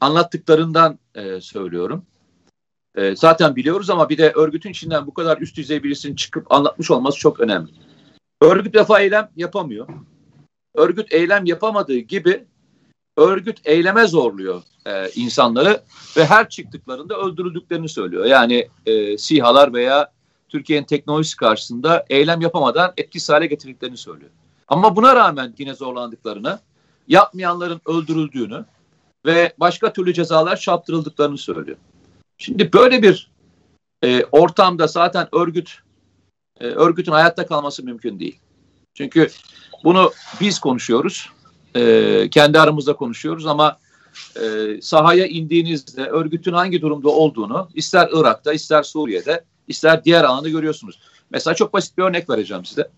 anlattıklarından 0.00 0.98
e, 1.14 1.40
söylüyorum. 1.40 2.06
E, 2.94 3.16
zaten 3.16 3.56
biliyoruz 3.56 3.90
ama 3.90 4.08
bir 4.08 4.18
de 4.18 4.32
örgütün 4.32 4.70
içinden 4.70 5.06
bu 5.06 5.14
kadar 5.14 5.38
üst 5.38 5.56
düzey 5.56 5.82
birisinin 5.82 6.16
çıkıp 6.16 6.52
anlatmış 6.52 6.90
olması 6.90 7.18
çok 7.18 7.40
önemli. 7.40 7.70
Örgüt 8.40 8.74
defa 8.74 9.00
eylem 9.00 9.30
yapamıyor. 9.36 9.88
Örgüt 10.74 11.12
eylem 11.12 11.44
yapamadığı 11.44 11.98
gibi 11.98 12.44
örgüt 13.16 13.60
eyleme 13.64 14.06
zorluyor 14.06 14.62
e, 14.86 15.10
insanları 15.10 15.82
ve 16.16 16.24
her 16.24 16.48
çıktıklarında 16.48 17.18
öldürüldüklerini 17.18 17.88
söylüyor. 17.88 18.24
Yani 18.24 18.68
e, 18.86 19.18
SİHA'lar 19.18 19.72
veya 19.72 20.12
Türkiye'nin 20.48 20.86
teknolojisi 20.86 21.36
karşısında 21.36 22.04
eylem 22.10 22.40
yapamadan 22.40 22.92
etkisiz 22.96 23.28
hale 23.28 23.46
getirdiklerini 23.46 23.96
söylüyor. 23.96 24.30
Ama 24.68 24.96
buna 24.96 25.16
rağmen 25.16 25.54
yine 25.58 25.74
zorlandıklarını, 25.74 26.58
yapmayanların 27.08 27.80
öldürüldüğünü 27.86 28.64
ve 29.26 29.52
başka 29.60 29.92
türlü 29.92 30.14
cezalar 30.14 30.56
çarptırıldıklarını 30.56 31.38
söylüyor. 31.38 31.76
Şimdi 32.38 32.72
böyle 32.72 33.02
bir 33.02 33.30
e, 34.04 34.24
ortamda 34.24 34.86
zaten 34.86 35.28
örgüt 35.32 35.78
e, 36.60 36.66
örgütün 36.66 37.12
hayatta 37.12 37.46
kalması 37.46 37.84
mümkün 37.84 38.18
değil. 38.18 38.38
Çünkü 38.94 39.30
bunu 39.84 40.12
biz 40.40 40.58
konuşuyoruz, 40.58 41.28
e, 41.74 42.30
kendi 42.30 42.60
aramızda 42.60 42.96
konuşuyoruz 42.96 43.46
ama 43.46 43.78
e, 44.42 44.80
sahaya 44.82 45.26
indiğinizde 45.26 46.06
örgütün 46.06 46.52
hangi 46.52 46.82
durumda 46.82 47.08
olduğunu 47.08 47.68
ister 47.74 48.08
Irak'ta, 48.12 48.52
ister 48.52 48.82
Suriye'de, 48.82 49.44
ister 49.68 50.04
diğer 50.04 50.24
alanda 50.24 50.48
görüyorsunuz. 50.48 50.98
Mesela 51.30 51.54
çok 51.54 51.72
basit 51.72 51.98
bir 51.98 52.02
örnek 52.02 52.30
vereceğim 52.30 52.64
size. 52.64 52.90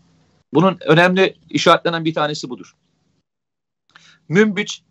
Bunun 0.54 0.78
önemli 0.80 1.36
işaretlenen 1.50 2.04
bir 2.04 2.14
tanesi 2.14 2.50
budur. 2.50 2.76
Münbiç 4.28 4.82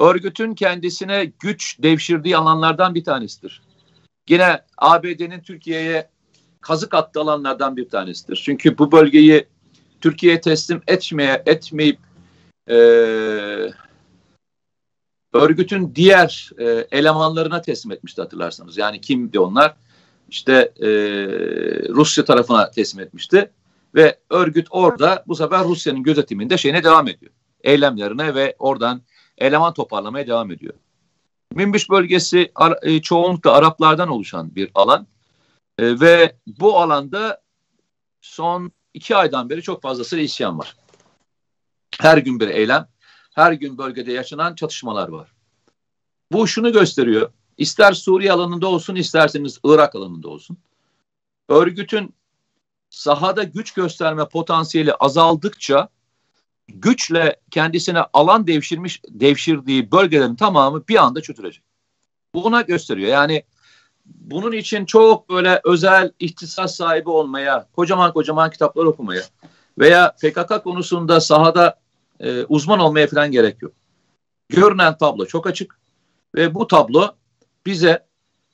örgütün 0.00 0.54
kendisine 0.54 1.32
güç 1.40 1.82
devşirdiği 1.82 2.36
alanlardan 2.36 2.94
bir 2.94 3.04
tanesidir. 3.04 3.62
Yine 4.28 4.62
ABD'nin 4.78 5.40
Türkiye'ye 5.40 6.10
kazık 6.60 6.94
attığı 6.94 7.20
alanlardan 7.20 7.76
bir 7.76 7.88
tanesidir. 7.88 8.42
Çünkü 8.44 8.78
bu 8.78 8.92
bölgeyi 8.92 9.46
Türkiye'ye 10.00 10.40
teslim 10.40 10.82
etmeye 10.86 11.42
etmeyip 11.46 11.98
e, 12.68 12.76
örgütün 15.32 15.92
diğer 15.94 16.50
e, 16.58 16.86
elemanlarına 16.90 17.62
teslim 17.62 17.92
etmişti 17.92 18.22
hatırlarsanız. 18.22 18.78
Yani 18.78 19.00
kimdi 19.00 19.38
onlar? 19.40 19.76
İşte 20.28 20.72
e, 20.80 20.88
Rusya 21.88 22.24
tarafına 22.24 22.70
teslim 22.70 23.04
etmişti 23.04 23.50
ve 23.94 24.18
örgüt 24.30 24.66
orada 24.70 25.24
bu 25.26 25.36
sefer 25.36 25.64
Rusya'nın 25.64 26.02
gözetiminde 26.02 26.58
şeyine 26.58 26.84
devam 26.84 27.08
ediyor. 27.08 27.32
Eylemlerine 27.60 28.34
ve 28.34 28.56
oradan 28.58 29.02
eleman 29.38 29.74
toparlamaya 29.74 30.26
devam 30.26 30.50
ediyor. 30.50 30.74
Minbiş 31.54 31.90
bölgesi 31.90 32.52
e, 32.82 33.02
çoğunlukla 33.02 33.52
Araplardan 33.52 34.08
oluşan 34.08 34.54
bir 34.54 34.70
alan 34.74 35.06
e, 35.78 36.00
ve 36.00 36.36
bu 36.46 36.78
alanda 36.78 37.42
son 38.20 38.72
iki 38.94 39.16
aydan 39.16 39.50
beri 39.50 39.62
çok 39.62 39.82
fazlasıyla 39.82 40.24
isyan 40.24 40.58
var. 40.58 40.76
Her 42.00 42.18
gün 42.18 42.40
bir 42.40 42.48
eylem, 42.48 42.88
her 43.34 43.52
gün 43.52 43.78
bölgede 43.78 44.12
yaşanan 44.12 44.54
çatışmalar 44.54 45.08
var. 45.08 45.32
Bu 46.32 46.46
şunu 46.46 46.72
gösteriyor. 46.72 47.32
İster 47.56 47.92
Suriye 47.92 48.32
alanında 48.32 48.66
olsun, 48.66 48.94
isterseniz 48.94 49.60
Irak 49.64 49.94
alanında 49.94 50.28
olsun. 50.28 50.58
Örgütün 51.48 52.14
sahada 52.90 53.42
güç 53.42 53.72
gösterme 53.72 54.28
potansiyeli 54.28 54.94
azaldıkça 54.94 55.88
güçle 56.68 57.36
kendisine 57.50 58.00
alan 58.12 58.46
devşirmiş 58.46 59.00
devşirdiği 59.08 59.92
bölgelerin 59.92 60.36
tamamı 60.36 60.88
bir 60.88 60.96
anda 60.96 61.20
çötülecek. 61.20 61.64
Buna 62.34 62.60
gösteriyor. 62.60 63.08
Yani 63.08 63.42
bunun 64.06 64.52
için 64.52 64.84
çok 64.84 65.30
böyle 65.30 65.60
özel 65.64 66.12
ihtisas 66.20 66.76
sahibi 66.76 67.10
olmaya, 67.10 67.66
kocaman 67.76 68.12
kocaman 68.12 68.50
kitaplar 68.50 68.84
okumaya 68.84 69.22
veya 69.78 70.14
PKK 70.22 70.64
konusunda 70.64 71.20
sahada 71.20 71.80
e, 72.20 72.44
uzman 72.44 72.78
olmaya 72.78 73.06
falan 73.06 73.30
gerek 73.30 73.62
yok. 73.62 73.72
Görünen 74.48 74.98
tablo 74.98 75.26
çok 75.26 75.46
açık 75.46 75.78
ve 76.34 76.54
bu 76.54 76.66
tablo 76.66 77.14
bize 77.66 78.06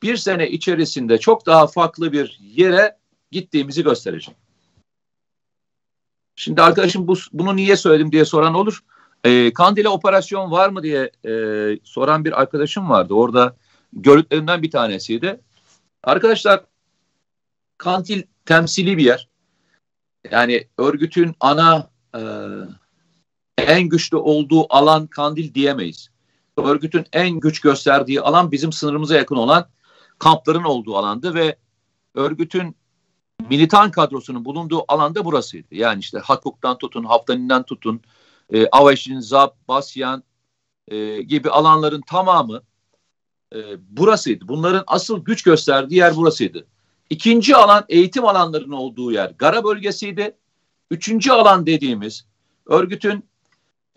bir 0.02 0.16
sene 0.16 0.50
içerisinde 0.50 1.18
çok 1.18 1.46
daha 1.46 1.66
farklı 1.66 2.12
bir 2.12 2.38
yere 2.40 2.96
gittiğimizi 3.30 3.83
gösterecek. 3.83 4.37
Şimdi 6.37 6.62
arkadaşım 6.62 7.09
bu, 7.09 7.14
bunu 7.33 7.56
niye 7.56 7.76
söyledim 7.76 8.12
diye 8.12 8.25
soran 8.25 8.54
olur. 8.54 8.85
E, 9.25 9.52
Kandil'e 9.52 9.88
operasyon 9.88 10.50
var 10.50 10.68
mı 10.68 10.83
diye 10.83 11.11
e, 11.25 11.33
soran 11.85 12.25
bir 12.25 12.40
arkadaşım 12.40 12.90
vardı. 12.90 13.14
Orada 13.14 13.56
görüntülerinden 13.92 14.62
bir 14.62 14.71
tanesiydi. 14.71 15.40
Arkadaşlar 16.04 16.64
Kandil 17.78 18.23
temsili 18.45 18.99
bir 18.99 19.04
yer. 19.04 19.28
Yani 20.30 20.68
örgütün 20.78 21.35
ana 21.40 21.90
e, 22.14 22.21
en 23.59 23.83
güçlü 23.83 24.16
olduğu 24.16 24.75
alan 24.75 25.06
Kandil 25.06 25.54
diyemeyiz. 25.54 26.11
Örgütün 26.56 27.06
en 27.12 27.30
güç 27.30 27.61
gösterdiği 27.61 28.21
alan 28.21 28.52
bizim 28.52 28.73
sınırımıza 28.73 29.16
yakın 29.16 29.37
olan 29.37 29.68
kampların 30.18 30.64
olduğu 30.64 30.97
alandı 30.97 31.34
ve 31.34 31.56
örgütün 32.15 32.76
militan 33.50 33.90
kadrosunun 33.90 34.44
bulunduğu 34.44 34.84
alanda 34.88 35.25
burasıydı. 35.25 35.75
Yani 35.75 36.00
işte 36.00 36.18
Hakuk'tan 36.18 36.78
tutun, 36.78 37.04
Haftani'den 37.04 37.62
tutun, 37.62 38.00
e, 38.52 38.66
Avaşin, 38.66 39.20
Zab, 39.20 39.50
Basyan 39.68 40.22
e, 40.88 41.22
gibi 41.22 41.50
alanların 41.50 42.00
tamamı 42.00 42.62
e, 43.54 43.58
burasıydı. 43.96 44.49
Bunların 44.49 44.84
asıl 44.86 45.25
güç 45.25 45.42
gösterdiği 45.42 45.94
yer 45.94 46.16
burasıydı. 46.16 46.66
İkinci 47.10 47.56
alan 47.56 47.84
eğitim 47.88 48.25
alanlarının 48.25 48.72
olduğu 48.72 49.12
yer 49.12 49.30
Gara 49.38 49.64
bölgesiydi. 49.64 50.36
Üçüncü 50.90 51.30
alan 51.32 51.66
dediğimiz 51.66 52.26
örgütün 52.66 53.25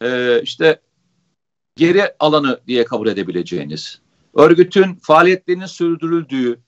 e, 0.02 0.42
işte 0.42 0.82
geri 1.76 2.14
alanı 2.20 2.60
diye 2.68 2.86
kabul 2.86 3.08
edebileceğiniz, 3.08 4.00
örgütün 4.34 4.96
faaliyetlerinin 5.02 5.66
sürdürüldüğü, 5.66 6.60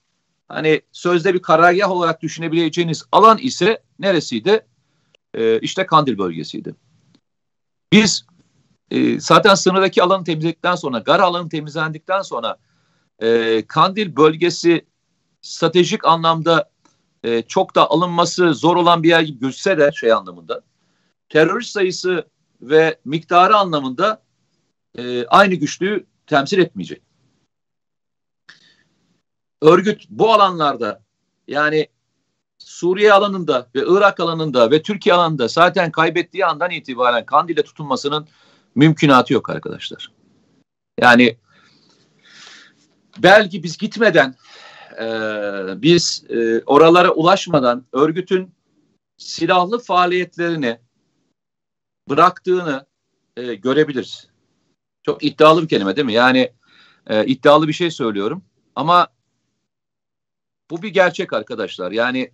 hani 0.48 0.82
sözde 0.92 1.34
bir 1.34 1.42
karargah 1.42 1.90
olarak 1.90 2.22
düşünebileceğiniz 2.22 3.04
alan 3.12 3.38
ise 3.38 3.82
neresiydi? 3.98 4.66
E, 5.34 5.60
işte 5.60 5.86
Kandil 5.86 6.18
bölgesiydi. 6.18 6.74
Biz 7.92 8.26
e, 8.90 9.20
zaten 9.20 9.54
sınırdaki 9.54 10.02
alanı 10.02 10.24
temizledikten 10.24 10.74
sonra, 10.74 10.98
Gara 10.98 11.22
alanı 11.22 11.48
temizlendikten 11.48 12.22
sonra 12.22 12.56
e, 13.18 13.62
Kandil 13.66 14.16
bölgesi 14.16 14.86
stratejik 15.42 16.04
anlamda 16.04 16.70
e, 17.24 17.42
çok 17.42 17.74
da 17.74 17.90
alınması 17.90 18.54
zor 18.54 18.76
olan 18.76 19.02
bir 19.02 19.08
yer 19.08 19.20
gibi 19.20 19.38
gözükse 19.38 19.78
de 19.78 19.90
şey 19.92 20.12
anlamında 20.12 20.62
terörist 21.28 21.70
sayısı 21.70 22.26
ve 22.62 22.98
miktarı 23.04 23.56
anlamında 23.56 24.22
e, 24.98 25.26
aynı 25.26 25.54
güçlüğü 25.54 26.06
temsil 26.26 26.58
etmeyecek. 26.58 27.02
Örgüt 29.62 30.06
bu 30.10 30.32
alanlarda 30.32 31.02
yani 31.48 31.88
Suriye 32.58 33.12
alanında 33.12 33.70
ve 33.74 33.84
Irak 33.86 34.20
alanında 34.20 34.70
ve 34.70 34.82
Türkiye 34.82 35.14
alanında 35.14 35.48
zaten 35.48 35.90
kaybettiği 35.90 36.46
andan 36.46 36.70
itibaren 36.70 37.26
Kandil'e 37.26 37.62
tutunmasının 37.62 38.28
mümkünatı 38.74 39.32
yok 39.32 39.50
arkadaşlar. 39.50 40.12
Yani 41.00 41.36
belki 43.18 43.62
biz 43.62 43.78
gitmeden 43.78 44.34
e, 45.00 45.06
biz 45.82 46.24
e, 46.28 46.62
oralara 46.66 47.10
ulaşmadan 47.10 47.86
örgütün 47.92 48.54
silahlı 49.16 49.78
faaliyetlerini 49.78 50.78
bıraktığını 52.08 52.86
e, 53.36 53.54
görebiliriz. 53.54 54.28
Çok 55.02 55.24
iddialı 55.24 55.62
bir 55.62 55.68
kelime 55.68 55.96
değil 55.96 56.06
mi? 56.06 56.12
Yani 56.12 56.52
e, 57.06 57.26
iddialı 57.26 57.68
bir 57.68 57.72
şey 57.72 57.90
söylüyorum 57.90 58.44
ama 58.76 59.08
bu 60.72 60.82
bir 60.82 60.88
gerçek 60.88 61.32
arkadaşlar. 61.32 61.92
Yani 61.92 62.30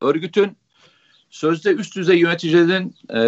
örgütün 0.00 0.56
sözde 1.30 1.74
üst 1.74 1.96
düzey 1.96 2.18
yöneticilerin 2.18 2.96
e, 3.14 3.20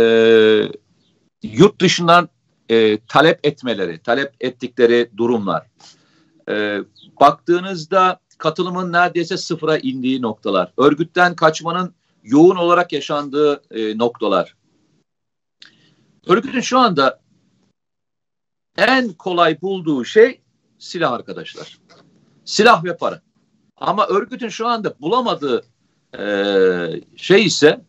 yurt 1.42 1.80
dışından 1.80 2.28
e, 2.68 2.98
talep 3.06 3.46
etmeleri, 3.46 4.02
talep 4.02 4.34
ettikleri 4.40 5.10
durumlar. 5.16 5.66
E, 6.48 6.78
baktığınızda 7.20 8.20
katılımın 8.38 8.92
neredeyse 8.92 9.36
sıfıra 9.36 9.78
indiği 9.78 10.22
noktalar, 10.22 10.72
örgütten 10.76 11.36
kaçmanın 11.36 11.94
yoğun 12.24 12.56
olarak 12.56 12.92
yaşandığı 12.92 13.62
e, 13.70 13.98
noktalar. 13.98 14.56
Örgütün 16.26 16.60
şu 16.60 16.78
anda 16.78 17.20
en 18.76 19.12
kolay 19.12 19.60
bulduğu 19.60 20.04
şey 20.04 20.40
silah 20.78 21.12
arkadaşlar. 21.12 21.78
Silah 22.44 22.84
ve 22.84 22.96
para. 22.96 23.22
Ama 23.82 24.06
örgütün 24.06 24.48
şu 24.48 24.66
anda 24.66 24.94
bulamadığı 25.00 25.64
e, 26.18 26.24
şey 27.16 27.44
ise 27.44 27.80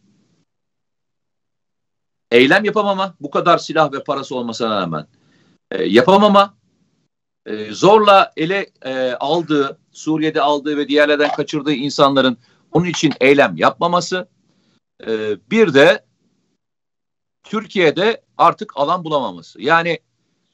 eylem 2.32 2.66
yapamama, 2.66 3.16
bu 3.20 3.30
kadar 3.30 3.58
silah 3.58 3.94
ve 3.94 4.04
parası 4.04 4.36
olmasına 4.36 4.82
rağmen 4.82 5.08
e, 5.72 5.84
yapamama, 5.84 6.58
e, 7.46 7.72
zorla 7.72 8.32
ele 8.38 8.72
e, 8.82 9.12
aldığı, 9.12 9.80
Suriye'de 9.92 10.42
aldığı 10.42 10.78
ve 10.78 10.88
diğerlerden 10.88 11.32
kaçırdığı 11.32 11.74
insanların 11.74 12.38
onun 12.72 12.86
için 12.86 13.14
eylem 13.22 13.58
yapmaması, 13.58 14.28
e, 15.08 15.38
bir 15.52 15.74
de 15.74 16.06
Türkiye'de 17.44 18.24
artık 18.38 18.78
alan 18.78 19.04
bulamaması. 19.04 19.62
Yani 19.62 20.00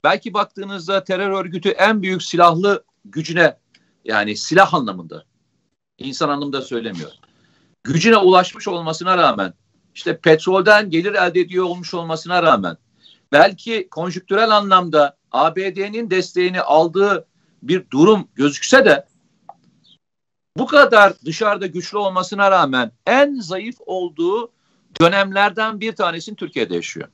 belki 0.03 0.33
baktığınızda 0.33 1.03
terör 1.03 1.31
örgütü 1.31 1.69
en 1.69 2.01
büyük 2.01 2.23
silahlı 2.23 2.83
gücüne 3.05 3.57
yani 4.05 4.37
silah 4.37 4.73
anlamında 4.73 5.28
insan 5.99 6.29
anlamında 6.29 6.61
söylemiyor. 6.61 7.11
Gücüne 7.83 8.17
ulaşmış 8.17 8.67
olmasına 8.67 9.17
rağmen 9.17 9.53
işte 9.95 10.17
petrolden 10.17 10.89
gelir 10.89 11.13
elde 11.13 11.39
ediyor 11.39 11.65
olmuş 11.65 11.93
olmasına 11.93 12.43
rağmen 12.43 12.77
belki 13.31 13.87
konjüktürel 13.89 14.49
anlamda 14.49 15.17
ABD'nin 15.31 16.09
desteğini 16.09 16.61
aldığı 16.61 17.27
bir 17.63 17.89
durum 17.89 18.27
gözükse 18.35 18.85
de 18.85 19.05
bu 20.57 20.67
kadar 20.67 21.13
dışarıda 21.25 21.67
güçlü 21.67 21.97
olmasına 21.97 22.51
rağmen 22.51 22.91
en 23.07 23.39
zayıf 23.39 23.75
olduğu 23.85 24.51
dönemlerden 25.01 25.79
bir 25.79 25.95
tanesini 25.95 26.35
Türkiye'de 26.35 26.75
yaşıyor. 26.75 27.07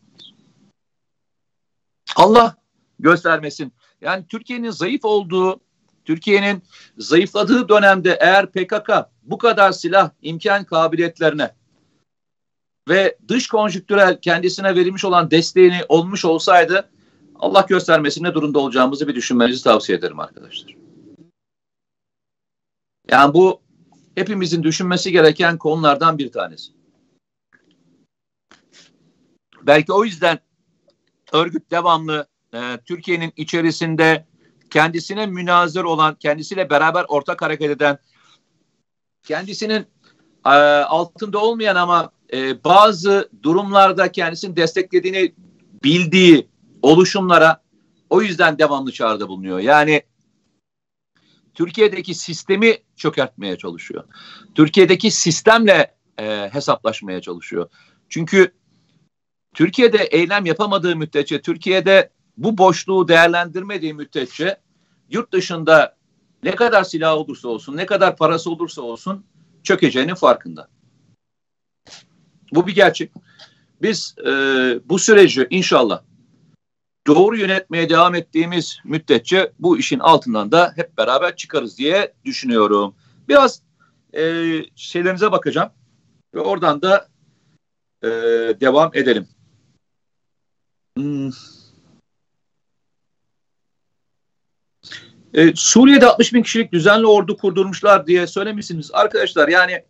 Allah 2.15 2.55
göstermesin. 2.99 3.73
Yani 4.01 4.25
Türkiye'nin 4.27 4.69
zayıf 4.69 5.05
olduğu, 5.05 5.59
Türkiye'nin 6.05 6.63
zayıfladığı 6.97 7.69
dönemde 7.69 8.17
eğer 8.21 8.51
PKK 8.51 8.89
bu 9.23 9.37
kadar 9.37 9.71
silah 9.71 10.09
imkan 10.21 10.63
kabiliyetlerine 10.63 11.51
ve 12.89 13.17
dış 13.27 13.47
konjüktürel 13.47 14.21
kendisine 14.21 14.75
verilmiş 14.75 15.05
olan 15.05 15.31
desteğini 15.31 15.81
olmuş 15.89 16.25
olsaydı 16.25 16.89
Allah 17.35 17.65
göstermesin 17.69 18.23
ne 18.23 18.33
durumda 18.33 18.59
olacağımızı 18.59 19.07
bir 19.07 19.15
düşünmenizi 19.15 19.63
tavsiye 19.63 19.97
ederim 19.97 20.19
arkadaşlar. 20.19 20.75
Yani 23.09 23.33
bu 23.33 23.61
hepimizin 24.15 24.63
düşünmesi 24.63 25.11
gereken 25.11 25.57
konulardan 25.57 26.17
bir 26.17 26.31
tanesi. 26.31 26.71
Belki 29.61 29.93
o 29.93 30.05
yüzden 30.05 30.39
örgüt 31.31 31.71
devamlı 31.71 32.27
e, 32.53 32.77
Türkiye'nin 32.85 33.33
içerisinde 33.35 34.25
kendisine 34.75 35.25
münazır 35.25 35.83
olan, 35.83 36.15
kendisiyle 36.15 36.69
beraber 36.69 37.05
ortak 37.07 37.41
hareket 37.41 37.69
eden, 37.69 37.97
kendisinin 39.23 39.85
e, 40.45 40.49
altında 40.49 41.39
olmayan 41.39 41.75
ama 41.75 42.11
e, 42.33 42.63
bazı 42.63 43.29
durumlarda 43.43 44.11
kendisini 44.11 44.55
desteklediğini 44.55 45.35
bildiği 45.83 46.47
oluşumlara 46.81 47.61
o 48.09 48.21
yüzden 48.21 48.59
devamlı 48.59 48.91
çağrıda 48.91 49.27
bulunuyor. 49.27 49.59
Yani 49.59 50.03
Türkiye'deki 51.53 52.13
sistemi 52.13 52.77
çökertmeye 52.95 53.57
çalışıyor. 53.57 54.03
Türkiye'deki 54.55 55.11
sistemle 55.11 55.95
e, 56.19 56.49
hesaplaşmaya 56.51 57.21
çalışıyor. 57.21 57.69
Çünkü 58.09 58.51
Türkiye'de 59.53 59.97
eylem 59.97 60.45
yapamadığı 60.45 60.95
müddetçe, 60.95 61.41
Türkiye'de 61.41 62.09
bu 62.37 62.57
boşluğu 62.57 63.07
değerlendirmediği 63.07 63.93
müddetçe 63.93 64.64
yurt 65.09 65.33
dışında 65.33 65.95
ne 66.43 66.55
kadar 66.55 66.83
silah 66.83 67.17
olursa 67.17 67.47
olsun, 67.47 67.77
ne 67.77 67.85
kadar 67.85 68.17
parası 68.17 68.51
olursa 68.51 68.81
olsun 68.81 69.25
çökeceğinin 69.63 70.15
farkında. 70.15 70.67
Bu 72.51 72.67
bir 72.67 72.75
gerçek. 72.75 73.11
Biz 73.81 74.15
e, 74.25 74.29
bu 74.89 74.99
süreci 74.99 75.47
inşallah 75.49 76.01
doğru 77.07 77.37
yönetmeye 77.37 77.89
devam 77.89 78.15
ettiğimiz 78.15 78.79
müddetçe 78.83 79.51
bu 79.59 79.77
işin 79.77 79.99
altından 79.99 80.51
da 80.51 80.73
hep 80.75 80.97
beraber 80.97 81.35
çıkarız 81.35 81.77
diye 81.77 82.13
düşünüyorum. 82.25 82.95
Biraz 83.29 83.61
e, 84.13 84.21
şeylerinize 84.75 85.31
bakacağım 85.31 85.69
ve 86.35 86.39
oradan 86.39 86.81
da 86.81 87.07
e, 88.03 88.09
devam 88.61 88.91
edelim. 88.93 89.27
Hmm. 90.97 91.29
E, 95.35 95.55
Suriye'de 95.55 96.07
60 96.07 96.33
bin 96.33 96.43
kişilik 96.43 96.71
düzenli 96.71 97.07
ordu 97.07 97.37
kurdurmuşlar 97.37 98.07
diye 98.07 98.27
söylemişsiniz. 98.27 98.91
Arkadaşlar 98.93 99.47
yani 99.47 99.83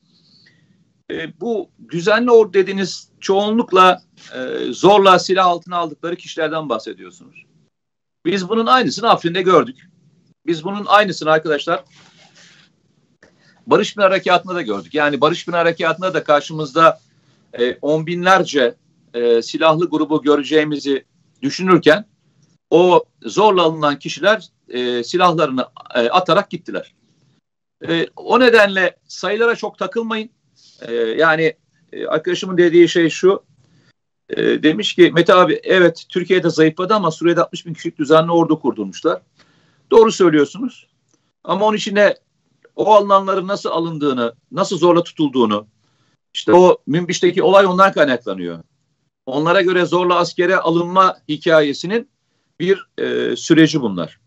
e, 1.11 1.39
bu 1.39 1.69
düzenli 1.91 2.31
ordu 2.31 2.53
dediğiniz 2.53 3.09
çoğunlukla 3.19 4.01
e, 4.33 4.73
zorla 4.73 5.19
silah 5.19 5.45
altına 5.45 5.77
aldıkları 5.77 6.15
kişilerden 6.15 6.69
bahsediyorsunuz. 6.69 7.45
Biz 8.25 8.49
bunun 8.49 8.65
aynısını 8.65 9.09
Afrin'de 9.09 9.41
gördük. 9.41 9.89
Biz 10.45 10.63
bunun 10.63 10.85
aynısını 10.85 11.31
arkadaşlar 11.31 11.83
Barış 13.67 13.95
Pınar 13.95 14.11
Harekatı'nda 14.11 14.55
da 14.55 14.61
gördük. 14.61 14.93
Yani 14.93 15.21
Barış 15.21 15.45
Pınar 15.45 15.59
Harekatı'nda 15.59 16.13
da 16.13 16.23
karşımızda 16.23 16.99
e, 17.53 17.77
on 17.81 18.07
binlerce 18.07 18.75
e, 19.13 19.41
silahlı 19.41 19.89
grubu 19.89 20.21
göreceğimizi 20.21 21.05
düşünürken 21.41 22.05
o 22.69 23.03
zorla 23.23 23.61
alınan 23.61 23.99
kişiler 23.99 24.49
e, 24.69 25.03
silahlarını 25.03 25.67
e, 25.95 26.09
atarak 26.09 26.49
gittiler. 26.49 26.93
E, 27.87 28.07
o 28.15 28.39
nedenle 28.39 28.97
sayılara 29.07 29.55
çok 29.55 29.77
takılmayın. 29.77 30.29
E, 30.81 30.93
yani 30.93 31.53
e, 31.93 32.07
arkadaşımın 32.07 32.57
dediği 32.57 32.89
şey 32.89 33.09
şu. 33.09 33.43
E, 34.29 34.63
demiş 34.63 34.95
ki 34.95 35.11
Mete 35.15 35.33
abi 35.33 35.59
evet 35.63 36.05
Türkiye'de 36.09 36.49
zayıfladı 36.49 36.93
ama 36.93 37.11
Suriye'de 37.11 37.41
60 37.41 37.65
bin 37.65 37.73
kişilik 37.73 37.97
düzenli 37.97 38.31
ordu 38.31 38.59
kurdurmuşlar. 38.59 39.21
Doğru 39.91 40.11
söylüyorsunuz. 40.11 40.87
Ama 41.43 41.65
onun 41.65 41.77
içine 41.77 42.15
o 42.75 42.93
alanların 42.93 43.47
nasıl 43.47 43.69
alındığını, 43.69 44.35
nasıl 44.51 44.77
zorla 44.77 45.03
tutulduğunu, 45.03 45.67
işte 46.33 46.53
o 46.53 46.77
Münbiş'teki 46.87 47.43
olay 47.43 47.65
ondan 47.65 47.91
kaynaklanıyor. 47.91 48.63
Onlara 49.25 49.61
göre 49.61 49.85
zorla 49.85 50.15
askere 50.15 50.57
alınma 50.57 51.17
hikayesinin 51.29 52.09
bir 52.59 52.87
e, 52.97 53.35
süreci 53.35 53.81
bunlar. 53.81 54.19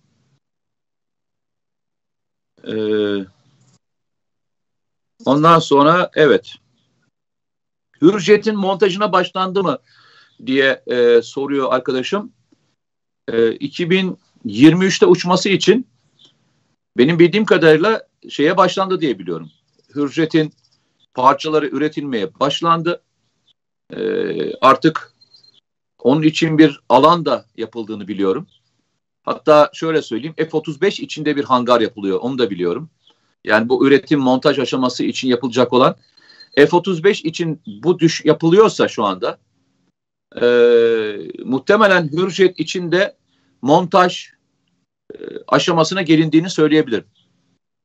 E, 2.67 2.75
ondan 5.25 5.59
sonra 5.59 6.11
evet 6.15 6.55
Hürjet'in 8.03 8.57
montajına 8.57 9.13
başlandı 9.13 9.63
mı 9.63 9.79
diye 10.47 10.83
e, 10.87 11.23
soruyor 11.23 11.73
arkadaşım. 11.73 12.33
E, 13.29 13.53
2023'te 13.53 15.07
uçması 15.07 15.49
için 15.49 15.87
benim 16.97 17.19
bildiğim 17.19 17.45
kadarıyla 17.45 18.09
şeye 18.29 18.57
başlandı 18.57 19.01
diye 19.01 19.19
biliyorum. 19.19 19.51
Hürjet'in 19.95 20.53
parçaları 21.15 21.69
üretilmeye 21.69 22.41
başlandı. 22.41 23.03
E, 23.93 24.01
artık 24.55 25.13
onun 25.99 26.23
için 26.23 26.59
bir 26.59 26.81
alan 26.89 27.25
da 27.25 27.45
yapıldığını 27.57 28.09
biliyorum. 28.09 28.47
Hatta 29.23 29.71
şöyle 29.73 30.03
söyleyeyim 30.03 30.35
F-35 30.37 31.03
içinde 31.03 31.37
bir 31.37 31.45
hangar 31.45 31.81
yapılıyor 31.81 32.19
onu 32.21 32.39
da 32.39 32.51
biliyorum. 32.51 32.91
Yani 33.45 33.69
bu 33.69 33.87
üretim 33.87 34.21
montaj 34.21 34.59
aşaması 34.59 35.05
için 35.05 35.29
yapılacak 35.29 35.73
olan 35.73 35.97
F-35 36.57 37.27
için 37.27 37.61
bu 37.67 37.99
düş 37.99 38.25
yapılıyorsa 38.25 38.89
şu 38.89 39.05
anda 39.05 39.39
e, 40.43 40.47
muhtemelen 41.45 42.09
Hürjet 42.13 42.61
için 42.61 42.93
de 42.93 43.17
montaj 43.63 44.27
e, 45.15 45.17
aşamasına 45.49 46.03
gelindiğini 46.03 46.51
söyleyebilirim. 46.51 47.05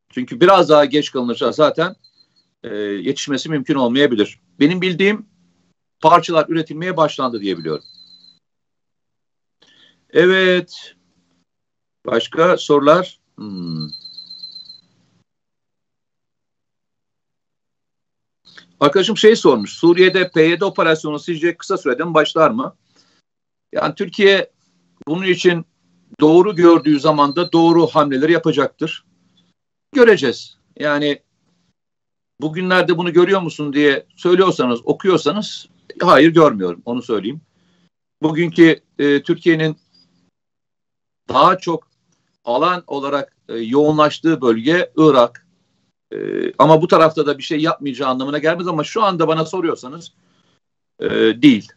Çünkü 0.09 0.41
biraz 0.41 0.69
daha 0.69 0.85
geç 0.85 1.11
kalınırsa 1.11 1.51
zaten 1.51 1.95
e, 2.63 2.75
yetişmesi 2.77 3.49
mümkün 3.49 3.75
olmayabilir. 3.75 4.39
Benim 4.59 4.81
bildiğim 4.81 5.25
parçalar 5.99 6.45
üretilmeye 6.49 6.97
başlandı 6.97 7.41
diye 7.41 7.57
biliyorum. 7.57 7.83
Evet. 10.13 10.95
Başka 12.05 12.57
sorular? 12.57 13.19
Hmm. 13.35 13.87
Arkadaşım 18.79 19.17
şey 19.17 19.35
sormuş. 19.35 19.73
Suriye'de 19.73 20.29
PYD 20.29 20.61
operasyonu 20.61 21.19
sizce 21.19 21.57
kısa 21.57 21.77
sürede 21.77 22.03
mi 22.03 22.13
başlar 22.13 22.51
mı? 22.51 22.75
Yani 23.71 23.95
Türkiye 23.95 24.51
bunun 25.07 25.23
için 25.25 25.65
doğru 26.19 26.55
gördüğü 26.55 26.99
zaman 26.99 27.35
da 27.35 27.51
doğru 27.51 27.87
hamleleri 27.87 28.31
yapacaktır. 28.31 29.05
Göreceğiz. 29.95 30.57
Yani 30.79 31.21
bugünlerde 32.41 32.97
bunu 32.97 33.13
görüyor 33.13 33.41
musun 33.41 33.73
diye 33.73 34.05
söylüyorsanız, 34.15 34.79
okuyorsanız 34.83 35.69
hayır 36.01 36.33
görmüyorum. 36.33 36.81
Onu 36.85 37.01
söyleyeyim. 37.01 37.41
Bugünkü 38.21 38.79
e, 38.99 39.23
Türkiye'nin 39.23 39.77
daha 41.29 41.57
çok 41.57 41.87
alan 42.45 42.83
olarak 42.87 43.35
e, 43.49 43.53
yoğunlaştığı 43.53 44.41
bölge 44.41 44.91
Irak. 44.97 45.47
E, 46.13 46.17
ama 46.57 46.81
bu 46.81 46.87
tarafta 46.87 47.25
da 47.25 47.37
bir 47.37 47.43
şey 47.43 47.59
yapmayacağı 47.59 48.09
anlamına 48.09 48.37
gelmez 48.37 48.67
ama 48.67 48.83
şu 48.83 49.03
anda 49.03 49.27
bana 49.27 49.45
soruyorsanız 49.45 50.13
e, 50.99 51.09
değil. 51.41 51.71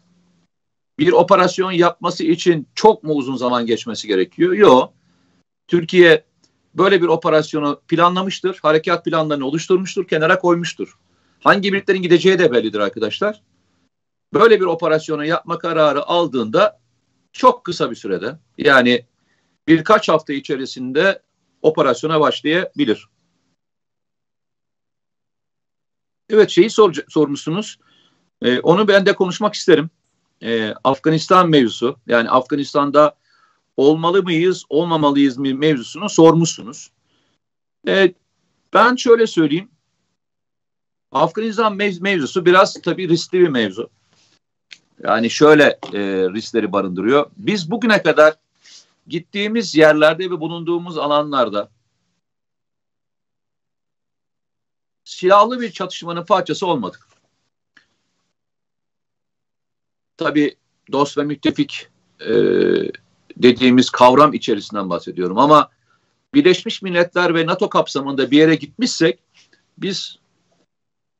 Bir 0.99 1.13
operasyon 1.13 1.73
yapması 1.73 2.25
için 2.25 2.67
çok 2.75 3.03
mu 3.03 3.13
uzun 3.13 3.37
zaman 3.37 3.67
geçmesi 3.67 4.09
gerekiyor? 4.09 4.53
Yok. 4.53 4.93
Türkiye 5.69 6.25
böyle 6.75 7.03
bir 7.03 7.07
operasyonu 7.07 7.81
planlamıştır. 7.89 8.59
Harekat 8.63 9.05
planlarını 9.05 9.47
oluşturmuştur, 9.47 10.09
kenara 10.09 10.39
koymuştur. 10.39 10.99
Hangi 11.41 11.73
birliklerin 11.73 12.03
gideceği 12.03 12.39
de 12.39 12.53
bellidir 12.53 12.79
arkadaşlar. 12.79 13.43
Böyle 14.35 14.61
bir 14.61 14.67
operasyonu 14.67 15.25
yapma 15.25 15.59
kararı 15.59 16.07
aldığında 16.07 16.81
çok 17.33 17.65
kısa 17.65 17.91
bir 17.91 17.97
sürede 17.97 18.39
yani 18.59 19.07
birkaç 19.69 20.09
hafta 20.09 20.33
içerisinde 20.33 21.23
operasyona 21.63 22.21
başlayabilir. 22.21 23.09
Evet 26.31 26.51
şeyi 26.51 26.71
sor, 26.71 26.95
sormuşsunuz. 27.09 27.79
Ee, 28.43 28.61
onu 28.61 28.89
ben 28.89 29.07
de 29.07 29.15
konuşmak 29.15 29.55
isterim. 29.55 29.91
Ee, 30.43 30.75
Afganistan 30.85 31.51
mevzusu 31.51 31.97
yani 32.07 32.31
Afganistan'da 32.31 33.17
olmalı 33.77 34.23
mıyız 34.23 34.65
olmamalıyız 34.69 35.39
mı 35.39 35.55
mevzusunu 35.55 36.09
sormuşsunuz. 36.09 36.91
Ee, 37.89 38.15
ben 38.75 38.97
şöyle 38.97 39.27
söyleyeyim. 39.27 39.69
Afganistan 41.13 41.77
mev 41.77 41.93
mevzusu 42.01 42.47
biraz 42.47 42.75
tabii 42.75 43.09
riskli 43.09 43.41
bir 43.41 43.49
mevzu. 43.49 43.91
Yani 45.03 45.31
şöyle 45.31 45.79
e, 45.93 46.01
riskleri 46.35 46.73
barındırıyor. 46.73 47.31
Biz 47.37 47.71
bugüne 47.71 48.03
kadar 48.03 48.35
gittiğimiz 49.07 49.75
yerlerde 49.75 50.31
ve 50.31 50.40
bulunduğumuz 50.40 50.99
alanlarda 50.99 51.71
silahlı 55.05 55.61
bir 55.61 55.73
çatışmanın 55.73 56.25
parçası 56.25 56.66
olmadık. 56.66 57.09
Tabii 60.16 60.57
dost 60.92 61.19
ve 61.19 61.23
müttefik 61.23 61.88
e, 62.21 62.33
dediğimiz 63.37 63.90
kavram 63.90 64.35
içerisinden 64.35 64.90
bahsediyorum. 64.90 65.38
Ama 65.38 65.71
Birleşmiş 66.35 66.83
Milletler 66.83 67.35
ve 67.35 67.47
NATO 67.47 67.69
kapsamında 67.69 68.31
bir 68.31 68.38
yere 68.38 68.55
gitmişsek 68.55 69.19
biz 69.79 70.19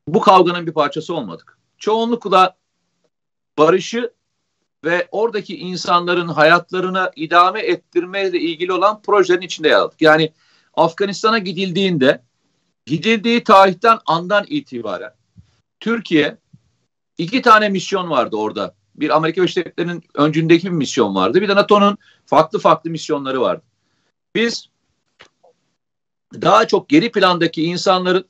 bu 0.07 0.19
kavganın 0.19 0.67
bir 0.67 0.73
parçası 0.73 1.13
olmadık. 1.13 1.57
Çoğunlukla 1.77 2.57
barışı 3.57 4.13
ve 4.83 5.07
oradaki 5.11 5.57
insanların 5.57 6.27
hayatlarına 6.27 7.11
idame 7.15 7.61
ettirmeyle 7.61 8.39
ilgili 8.39 8.73
olan 8.73 9.01
projelerin 9.01 9.45
içinde 9.45 9.67
yer 9.67 9.75
aldık. 9.75 10.01
Yani 10.01 10.33
Afganistan'a 10.73 11.37
gidildiğinde 11.37 12.21
gidildiği 12.85 13.43
tarihten 13.43 13.99
andan 14.05 14.45
itibaren 14.47 15.13
Türkiye 15.79 16.37
iki 17.17 17.41
tane 17.41 17.69
misyon 17.69 18.09
vardı 18.09 18.35
orada. 18.35 18.75
Bir 18.95 19.15
Amerika 19.15 19.41
Birleşik 19.41 19.57
Devletleri'nin 19.57 20.03
öncündeki 20.13 20.67
bir 20.67 20.71
misyon 20.71 21.15
vardı. 21.15 21.41
Bir 21.41 21.47
de 21.47 21.55
NATO'nun 21.55 21.97
farklı 22.25 22.59
farklı 22.59 22.89
misyonları 22.89 23.41
vardı. 23.41 23.63
Biz 24.35 24.69
daha 26.33 26.67
çok 26.67 26.89
geri 26.89 27.11
plandaki 27.11 27.63
insanların 27.63 28.25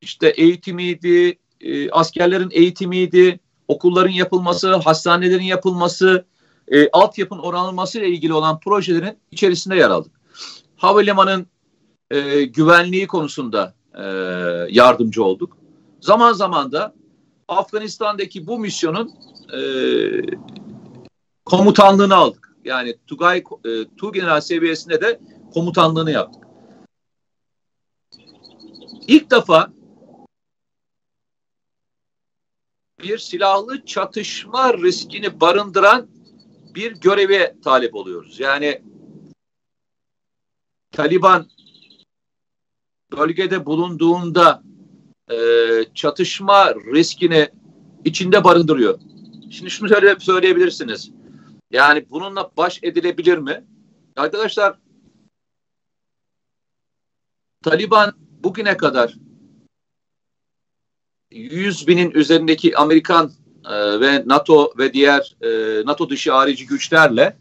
işte 0.00 0.28
eğitimiydi, 0.28 1.38
e, 1.60 1.90
askerlerin 1.90 2.50
eğitimiydi, 2.52 3.40
okulların 3.68 4.10
yapılması, 4.10 4.74
hastanelerin 4.74 5.44
yapılması, 5.44 6.24
e, 6.68 6.90
altyapının 6.90 7.40
oranlanması 7.40 7.98
ile 7.98 8.08
ilgili 8.08 8.32
olan 8.32 8.60
projelerin 8.60 9.18
içerisinde 9.30 9.76
yer 9.76 9.90
aldık. 9.90 10.12
Havalimanın 10.76 11.46
e, 12.10 12.42
güvenliği 12.42 13.06
konusunda 13.06 13.74
e, 13.94 14.02
yardımcı 14.70 15.24
olduk. 15.24 15.56
Zaman 16.00 16.32
zaman 16.32 16.72
da 16.72 16.94
Afganistan'daki 17.48 18.46
bu 18.46 18.58
misyonun 18.58 19.12
e, 19.52 19.60
komutanlığını 21.44 22.14
aldık. 22.14 22.56
Yani 22.64 22.96
Tugay 23.06 23.38
e, 23.38 23.44
Tu 23.96 24.12
General 24.12 24.40
seviyesinde 24.40 25.00
de 25.00 25.20
komutanlığını 25.54 26.10
yaptık. 26.10 26.42
İlk 29.06 29.30
defa 29.30 29.72
bir 33.02 33.18
silahlı 33.18 33.84
çatışma 33.84 34.74
riskini 34.74 35.40
barındıran 35.40 36.08
bir 36.74 36.92
göreve 36.92 37.56
talip 37.64 37.94
oluyoruz. 37.94 38.40
Yani 38.40 38.82
Taliban 40.90 41.48
bölgede 43.12 43.66
bulunduğunda 43.66 44.62
e, 45.30 45.36
çatışma 45.94 46.74
riskini 46.74 47.48
içinde 48.04 48.44
barındırıyor. 48.44 49.00
Şimdi 49.50 49.70
şunu 49.70 49.88
söyle, 49.88 50.16
söyleyebilirsiniz. 50.20 51.10
Yani 51.70 52.10
bununla 52.10 52.50
baş 52.56 52.80
edilebilir 52.82 53.38
mi? 53.38 53.64
Arkadaşlar 54.16 54.78
Taliban 57.62 58.12
bugüne 58.18 58.76
kadar 58.76 59.14
100 61.30 61.88
binin 61.88 62.10
üzerindeki 62.10 62.76
Amerikan 62.76 63.32
e, 63.64 64.00
ve 64.00 64.22
NATO 64.26 64.72
ve 64.78 64.92
diğer 64.92 65.36
e, 65.40 65.82
NATO 65.86 66.10
dışı 66.10 66.32
harici 66.32 66.66
güçlerle 66.66 67.36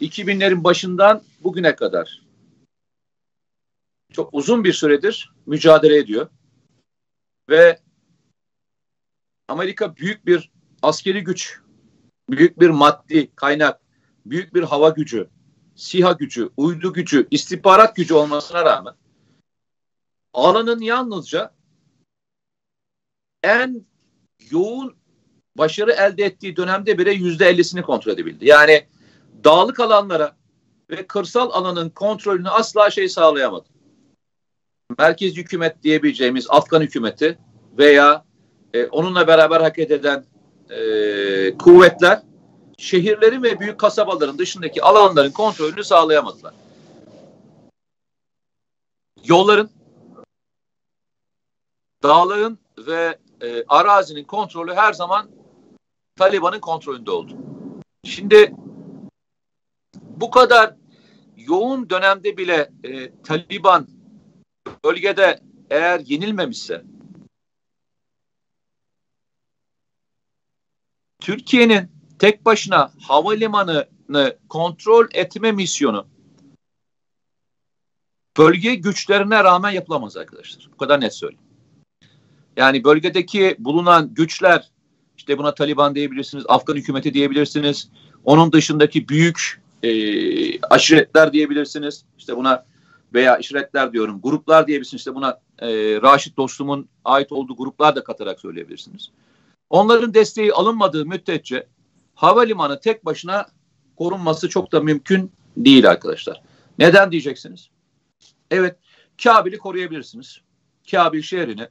2000'lerin 0.00 0.64
başından 0.64 1.22
bugüne 1.40 1.76
kadar 1.76 2.20
çok 4.12 4.34
uzun 4.34 4.64
bir 4.64 4.72
süredir 4.72 5.32
mücadele 5.46 5.96
ediyor. 5.96 6.28
Ve 7.48 7.78
Amerika 9.48 9.96
büyük 9.96 10.26
bir 10.26 10.50
askeri 10.82 11.24
güç, 11.24 11.60
büyük 12.30 12.60
bir 12.60 12.70
maddi 12.70 13.30
kaynak, 13.34 13.80
büyük 14.26 14.54
bir 14.54 14.62
hava 14.62 14.88
gücü, 14.88 15.28
siha 15.76 16.12
gücü, 16.12 16.50
uydu 16.56 16.92
gücü, 16.92 17.28
istihbarat 17.30 17.96
gücü 17.96 18.14
olmasına 18.14 18.64
rağmen 18.64 18.94
alanın 20.34 20.80
yalnızca 20.80 21.54
en 23.42 23.86
yoğun 24.50 24.96
başarı 25.58 25.92
elde 25.92 26.24
ettiği 26.24 26.56
dönemde 26.56 26.98
bile 26.98 27.10
yüzde 27.10 27.48
ellisini 27.48 27.82
kontrol 27.82 28.12
edebildi. 28.12 28.46
Yani 28.46 28.86
dağlık 29.44 29.80
alanlara 29.80 30.36
ve 30.90 31.06
kırsal 31.06 31.50
alanın 31.50 31.90
kontrolünü 31.90 32.48
asla 32.48 32.90
şey 32.90 33.08
sağlayamadı. 33.08 33.68
Merkez 34.98 35.36
hükümet 35.36 35.82
diyebileceğimiz 35.82 36.46
Afgan 36.50 36.80
hükümeti 36.80 37.38
veya 37.78 38.24
e, 38.74 38.86
onunla 38.86 39.26
beraber 39.26 39.60
hareket 39.60 39.90
eden 39.90 40.24
e, 40.70 41.56
kuvvetler 41.58 42.22
şehirlerin 42.78 43.42
ve 43.42 43.60
büyük 43.60 43.80
kasabaların 43.80 44.38
dışındaki 44.38 44.82
alanların 44.82 45.30
kontrolünü 45.30 45.84
sağlayamadılar. 45.84 46.54
Yolların, 49.24 49.70
dağların 52.02 52.58
ve 52.78 53.18
e, 53.42 53.64
arazinin 53.68 54.24
kontrolü 54.24 54.74
her 54.74 54.92
zaman 54.92 55.30
Taliban'ın 56.16 56.60
kontrolünde 56.60 57.10
oldu. 57.10 57.36
Şimdi 58.04 58.54
bu 59.94 60.30
kadar 60.30 60.74
yoğun 61.36 61.90
dönemde 61.90 62.36
bile 62.36 62.70
e, 62.84 63.22
Taliban 63.22 63.88
bölgede 64.84 65.40
eğer 65.70 66.00
yenilmemişse 66.00 66.84
Türkiye'nin 71.20 71.90
tek 72.18 72.44
başına 72.44 72.92
havalimanını 73.02 74.38
kontrol 74.48 75.06
etme 75.12 75.52
misyonu 75.52 76.06
bölge 78.38 78.74
güçlerine 78.74 79.44
rağmen 79.44 79.70
yapılamaz 79.70 80.16
arkadaşlar. 80.16 80.68
Bu 80.72 80.76
kadar 80.76 81.00
net 81.00 81.14
söyleyeyim. 81.14 81.49
Yani 82.56 82.84
bölgedeki 82.84 83.56
bulunan 83.58 84.14
güçler 84.14 84.70
işte 85.20 85.38
buna 85.38 85.54
Taliban 85.54 85.94
diyebilirsiniz, 85.94 86.44
Afgan 86.48 86.74
hükümeti 86.74 87.14
diyebilirsiniz. 87.14 87.88
Onun 88.24 88.52
dışındaki 88.52 89.08
büyük 89.08 89.62
e, 89.82 89.90
aşiretler 90.60 91.32
diyebilirsiniz. 91.32 92.04
İşte 92.18 92.36
buna 92.36 92.64
veya 93.14 93.38
işaretler 93.38 93.92
diyorum, 93.92 94.20
gruplar 94.22 94.66
diyebilirsiniz. 94.66 95.00
İşte 95.00 95.14
buna 95.14 95.40
e, 95.58 95.68
Raşit 96.02 96.36
Dostum'un 96.36 96.88
ait 97.04 97.32
olduğu 97.32 97.56
gruplar 97.56 97.96
da 97.96 98.04
katarak 98.04 98.40
söyleyebilirsiniz. 98.40 99.10
Onların 99.70 100.14
desteği 100.14 100.52
alınmadığı 100.52 101.06
müddetçe 101.06 101.66
havalimanı 102.14 102.80
tek 102.80 103.04
başına 103.04 103.46
korunması 103.96 104.48
çok 104.48 104.72
da 104.72 104.80
mümkün 104.80 105.32
değil 105.56 105.90
arkadaşlar. 105.90 106.42
Neden 106.78 107.12
diyeceksiniz? 107.12 107.68
Evet, 108.50 108.76
Kabil'i 109.22 109.58
koruyabilirsiniz. 109.58 110.40
Kabil 110.90 111.22
şehrini 111.22 111.68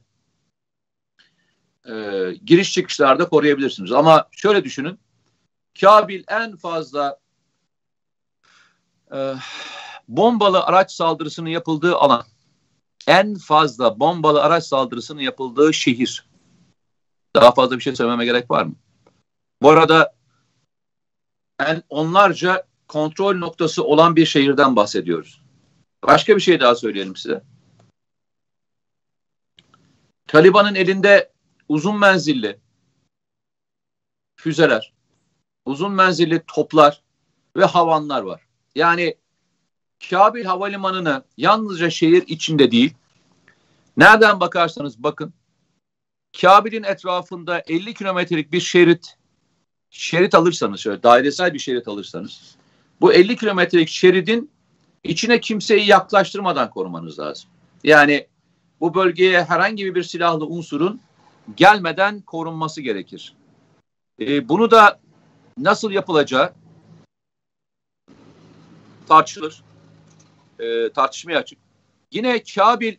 e, 1.90 2.34
giriş 2.44 2.72
çıkışlarda 2.72 3.28
koruyabilirsiniz. 3.28 3.92
Ama 3.92 4.28
şöyle 4.30 4.64
düşünün. 4.64 4.98
Kabil 5.80 6.24
en 6.28 6.56
fazla 6.56 7.18
e, 9.12 9.34
bombalı 10.08 10.62
araç 10.62 10.92
saldırısının 10.92 11.48
yapıldığı 11.48 11.96
alan. 11.96 12.24
En 13.06 13.34
fazla 13.34 14.00
bombalı 14.00 14.42
araç 14.42 14.64
saldırısının 14.64 15.20
yapıldığı 15.20 15.74
şehir. 15.74 16.26
Daha 17.36 17.52
fazla 17.52 17.76
bir 17.76 17.82
şey 17.82 17.96
söylememe 17.96 18.24
gerek 18.24 18.50
var 18.50 18.64
mı? 18.64 18.74
Bu 19.62 19.70
arada 19.70 20.14
en 21.60 21.82
onlarca 21.88 22.66
kontrol 22.88 23.36
noktası 23.36 23.84
olan 23.84 24.16
bir 24.16 24.26
şehirden 24.26 24.76
bahsediyoruz. 24.76 25.42
Başka 26.06 26.36
bir 26.36 26.40
şey 26.40 26.60
daha 26.60 26.74
söyleyelim 26.74 27.16
size. 27.16 27.42
Taliban'ın 30.26 30.74
elinde 30.74 31.30
uzun 31.70 31.98
menzilli 31.98 32.58
füzeler, 34.36 34.92
uzun 35.64 35.92
menzilli 35.92 36.42
toplar 36.46 37.02
ve 37.56 37.64
havanlar 37.64 38.22
var. 38.22 38.40
Yani 38.74 39.14
Kabil 40.10 40.44
Havalimanı'nı 40.44 41.24
yalnızca 41.36 41.90
şehir 41.90 42.24
içinde 42.26 42.70
değil, 42.70 42.94
nereden 43.96 44.40
bakarsanız 44.40 45.02
bakın, 45.02 45.32
Kabil'in 46.40 46.82
etrafında 46.82 47.62
50 47.68 47.94
kilometrelik 47.94 48.52
bir 48.52 48.60
şerit 48.60 49.16
şerit 49.90 50.34
alırsanız, 50.34 50.80
şöyle 50.80 51.02
dairesel 51.02 51.54
bir 51.54 51.58
şerit 51.58 51.88
alırsanız, 51.88 52.56
bu 53.00 53.12
50 53.12 53.36
kilometrelik 53.36 53.88
şeridin 53.88 54.50
içine 55.04 55.40
kimseyi 55.40 55.86
yaklaştırmadan 55.86 56.70
korumanız 56.70 57.18
lazım. 57.18 57.50
Yani 57.84 58.26
bu 58.80 58.94
bölgeye 58.94 59.44
herhangi 59.44 59.94
bir 59.94 60.02
silahlı 60.02 60.46
unsurun 60.46 61.00
gelmeden 61.56 62.20
korunması 62.20 62.80
gerekir. 62.80 63.34
E, 64.20 64.48
bunu 64.48 64.70
da 64.70 65.00
nasıl 65.58 65.90
yapılacağı 65.90 66.52
tartışılır. 69.08 69.62
E, 70.58 70.92
tartışmaya 70.92 71.38
açık. 71.38 71.58
Yine 72.12 72.42
Kabil 72.42 72.96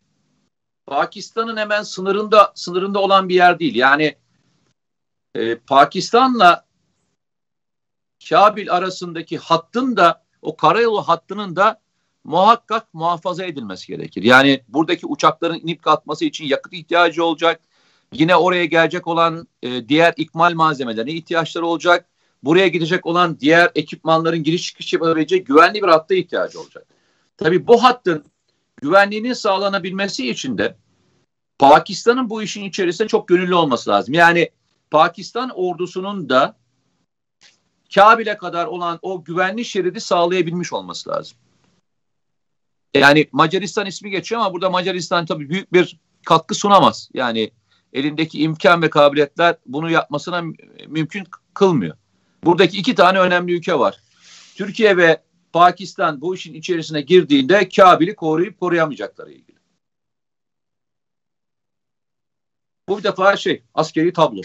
Pakistan'ın 0.85 1.57
hemen 1.57 1.83
sınırında 1.83 2.51
sınırında 2.55 2.99
olan 2.99 3.29
bir 3.29 3.35
yer 3.35 3.59
değil. 3.59 3.75
Yani 3.75 4.15
e, 5.35 5.55
Pakistan'la 5.55 6.65
Kabil 8.29 8.71
arasındaki 8.73 9.37
hattın 9.37 9.97
da 9.97 10.23
o 10.41 10.55
karayolu 10.55 11.01
hattının 11.01 11.55
da 11.55 11.81
muhakkak 12.23 12.93
muhafaza 12.93 13.45
edilmesi 13.45 13.87
gerekir. 13.87 14.23
Yani 14.23 14.63
buradaki 14.67 15.05
uçakların 15.05 15.59
inip 15.59 15.83
kalkması 15.83 16.25
için 16.25 16.45
yakıt 16.45 16.73
ihtiyacı 16.73 17.25
olacak. 17.25 17.61
Yine 18.13 18.36
oraya 18.36 18.65
gelecek 18.65 19.08
olan 19.08 19.47
e, 19.63 19.89
diğer 19.89 20.13
ikmal 20.17 20.54
malzemelerine 20.54 21.12
ihtiyaçları 21.12 21.65
olacak. 21.65 22.06
Buraya 22.43 22.67
gidecek 22.67 23.06
olan 23.06 23.39
diğer 23.39 23.71
ekipmanların 23.76 24.43
giriş 24.43 24.65
çıkış 24.65 24.93
yapabileceği 24.93 25.43
güvenli 25.43 25.84
bir 25.84 25.88
hatta 25.88 26.15
ihtiyacı 26.15 26.62
olacak. 26.62 26.88
Tabii 27.38 27.67
bu 27.67 27.84
hattın 27.84 28.26
güvenliğinin 28.82 29.34
sağlanabilmesi 29.34 30.30
için 30.30 30.58
de 30.58 30.76
Pakistan'ın 31.60 32.30
bu 32.30 32.43
işin 32.43 32.63
içerisinde 32.63 33.08
çok 33.08 33.28
gönüllü 33.28 33.56
olması 33.56 33.89
lazım. 33.89 34.13
Yani 34.13 34.50
Pakistan 34.91 35.50
ordusunun 35.50 36.30
da 36.30 36.58
Kabil'e 37.95 38.38
kadar 38.38 38.65
olan 38.65 39.00
o 39.02 39.24
güvenli 39.24 39.65
şeridi 39.65 40.02
sağlayabilmiş 40.02 40.74
olması 40.74 41.10
lazım. 41.10 41.38
Yani 42.93 43.28
Macaristan 43.32 43.86
ismi 43.86 44.10
geçiyor 44.10 44.41
ama 44.41 44.54
burada 44.54 44.69
Macaristan 44.69 45.26
tabii 45.26 45.50
büyük 45.50 45.74
bir 45.74 46.00
katkı 46.26 46.56
sunamaz. 46.56 47.10
Yani 47.13 47.52
elindeki 47.93 48.39
imkan 48.41 48.82
ve 48.82 48.89
kabiliyetler 48.89 49.56
bunu 49.65 49.89
yapmasına 49.89 50.43
mümkün 50.88 51.23
kılmıyor. 51.54 51.97
Buradaki 52.43 52.77
iki 52.77 52.95
tane 52.95 53.19
önemli 53.19 53.54
ülke 53.54 53.80
var. 53.80 53.97
Türkiye 54.56 54.97
ve 54.97 55.23
Pakistan 55.54 56.21
bu 56.21 56.36
işin 56.36 56.54
içerisine 56.54 57.01
girdiğinde 57.01 57.69
Kabil'i 57.69 58.15
koruyup 58.15 58.60
koruyamayacakları 58.60 59.32
ilgili. 59.32 59.58
Bu 62.89 62.97
bir 62.97 63.04
defa 63.04 63.38
şey 63.38 63.63
askeri 63.73 64.13
tablo. 64.13 64.41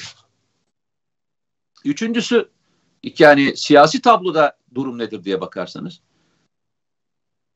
Üçüncüsü 1.85 2.51
yani 3.19 3.57
siyasi 3.57 4.03
tabloda 4.03 4.59
durum 4.75 4.99
nedir 4.99 5.25
diye 5.25 5.41
bakarsanız. 5.41 6.01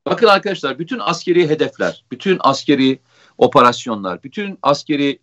Bakın 0.07 0.27
arkadaşlar 0.27 0.79
bütün 0.79 0.99
askeri 0.99 1.49
hedefler, 1.49 2.05
bütün 2.11 2.37
askeri 2.41 3.01
operasyonlar, 3.39 4.23
bütün 4.23 4.59
askeri 4.63 5.19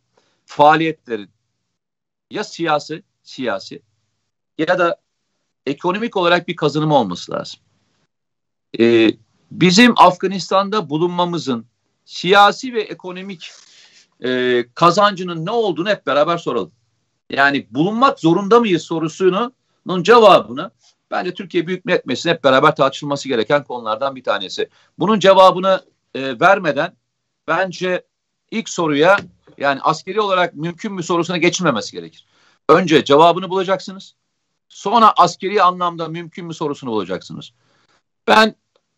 faaliyetlerin 0.47 1.29
ya 2.31 2.43
siyasi, 2.43 3.03
siyasi 3.23 3.81
ya 4.57 4.79
da 4.79 5.01
ekonomik 5.65 6.17
olarak 6.17 6.47
bir 6.47 6.55
kazanımı 6.55 6.95
olması 6.95 7.31
lazım. 7.31 7.59
Ee, 8.79 9.11
bizim 9.51 9.93
Afganistan'da 9.97 10.89
bulunmamızın 10.89 11.65
siyasi 12.05 12.73
ve 12.73 12.81
ekonomik 12.81 13.51
e, 14.23 14.63
kazancının 14.75 15.45
ne 15.45 15.51
olduğunu 15.51 15.89
hep 15.89 16.05
beraber 16.05 16.37
soralım. 16.37 16.71
Yani 17.29 17.67
bulunmak 17.71 18.19
zorunda 18.19 18.59
mıyız 18.59 18.81
sorusunun 18.81 19.53
cevabını 20.01 20.71
bence 21.11 21.33
Türkiye 21.33 21.67
Büyük 21.67 21.85
Millet 21.85 22.05
Meclisi'nin 22.05 22.33
hep 22.33 22.43
beraber 22.43 22.75
tartışılması 22.75 23.27
gereken 23.27 23.63
konulardan 23.63 24.15
bir 24.15 24.23
tanesi. 24.23 24.69
Bunun 24.99 25.19
cevabını 25.19 25.85
e, 26.15 26.39
vermeden 26.39 26.93
bence 27.47 28.05
ilk 28.51 28.69
soruya 28.69 29.17
yani 29.57 29.81
askeri 29.81 30.21
olarak 30.21 30.53
mümkün 30.53 30.93
mü 30.93 31.03
sorusuna 31.03 31.37
geçilmemesi 31.37 31.91
gerekir. 31.91 32.25
Önce 32.69 33.03
cevabını 33.05 33.49
bulacaksınız. 33.49 34.15
Sonra 34.69 35.13
askeri 35.17 35.63
anlamda 35.63 36.07
mümkün 36.07 36.45
mü 36.45 36.53
sorusunu 36.53 36.91
bulacaksınız. 36.91 37.53
Ben 38.27 38.55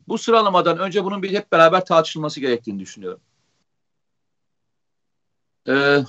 bu 0.07 0.17
sıralamadan 0.17 0.77
önce 0.77 1.03
bunun 1.03 1.23
bir 1.23 1.33
hep 1.33 1.51
beraber 1.51 1.85
tartışılması 1.85 2.39
gerektiğini 2.39 2.79
düşünüyorum. 2.79 3.21
Ee, 5.67 5.99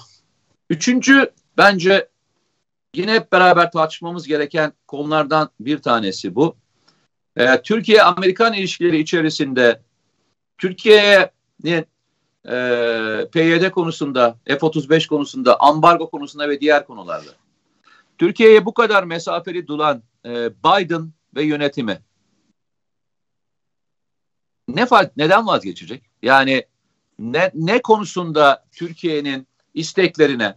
üçüncü 0.71 1.33
bence 1.57 2.09
yine 2.95 3.13
hep 3.13 3.33
beraber 3.33 3.73
tartışmamız 3.73 4.27
gereken 4.27 4.73
konulardan 4.87 5.51
bir 5.61 5.83
tanesi 5.83 6.35
bu. 6.35 6.57
Ee, 7.37 7.63
Türkiye-Amerikan 7.63 8.53
ilişkileri 8.53 8.99
içerisinde 8.99 9.83
Türkiye'nin 10.59 11.87
e, 12.45 12.53
PYD 13.33 13.71
konusunda, 13.71 14.39
F-35 14.45 15.07
konusunda, 15.07 15.61
ambargo 15.61 16.11
konusunda 16.11 16.49
ve 16.49 16.61
diğer 16.61 16.87
konularda 16.87 17.31
Türkiye'ye 18.19 18.65
bu 18.65 18.75
kadar 18.75 19.05
mesafeli 19.05 19.67
duran 19.67 20.03
e, 20.25 20.51
Biden 20.65 21.13
ve 21.37 21.43
yönetimi 21.43 21.99
ne 24.69 24.87
neden 25.17 25.47
vazgeçecek? 25.47 26.03
Yani 26.23 26.65
ne, 27.19 27.51
ne 27.55 27.83
konusunda 27.83 28.65
Türkiye'nin 28.73 29.47
isteklerine 29.75 30.55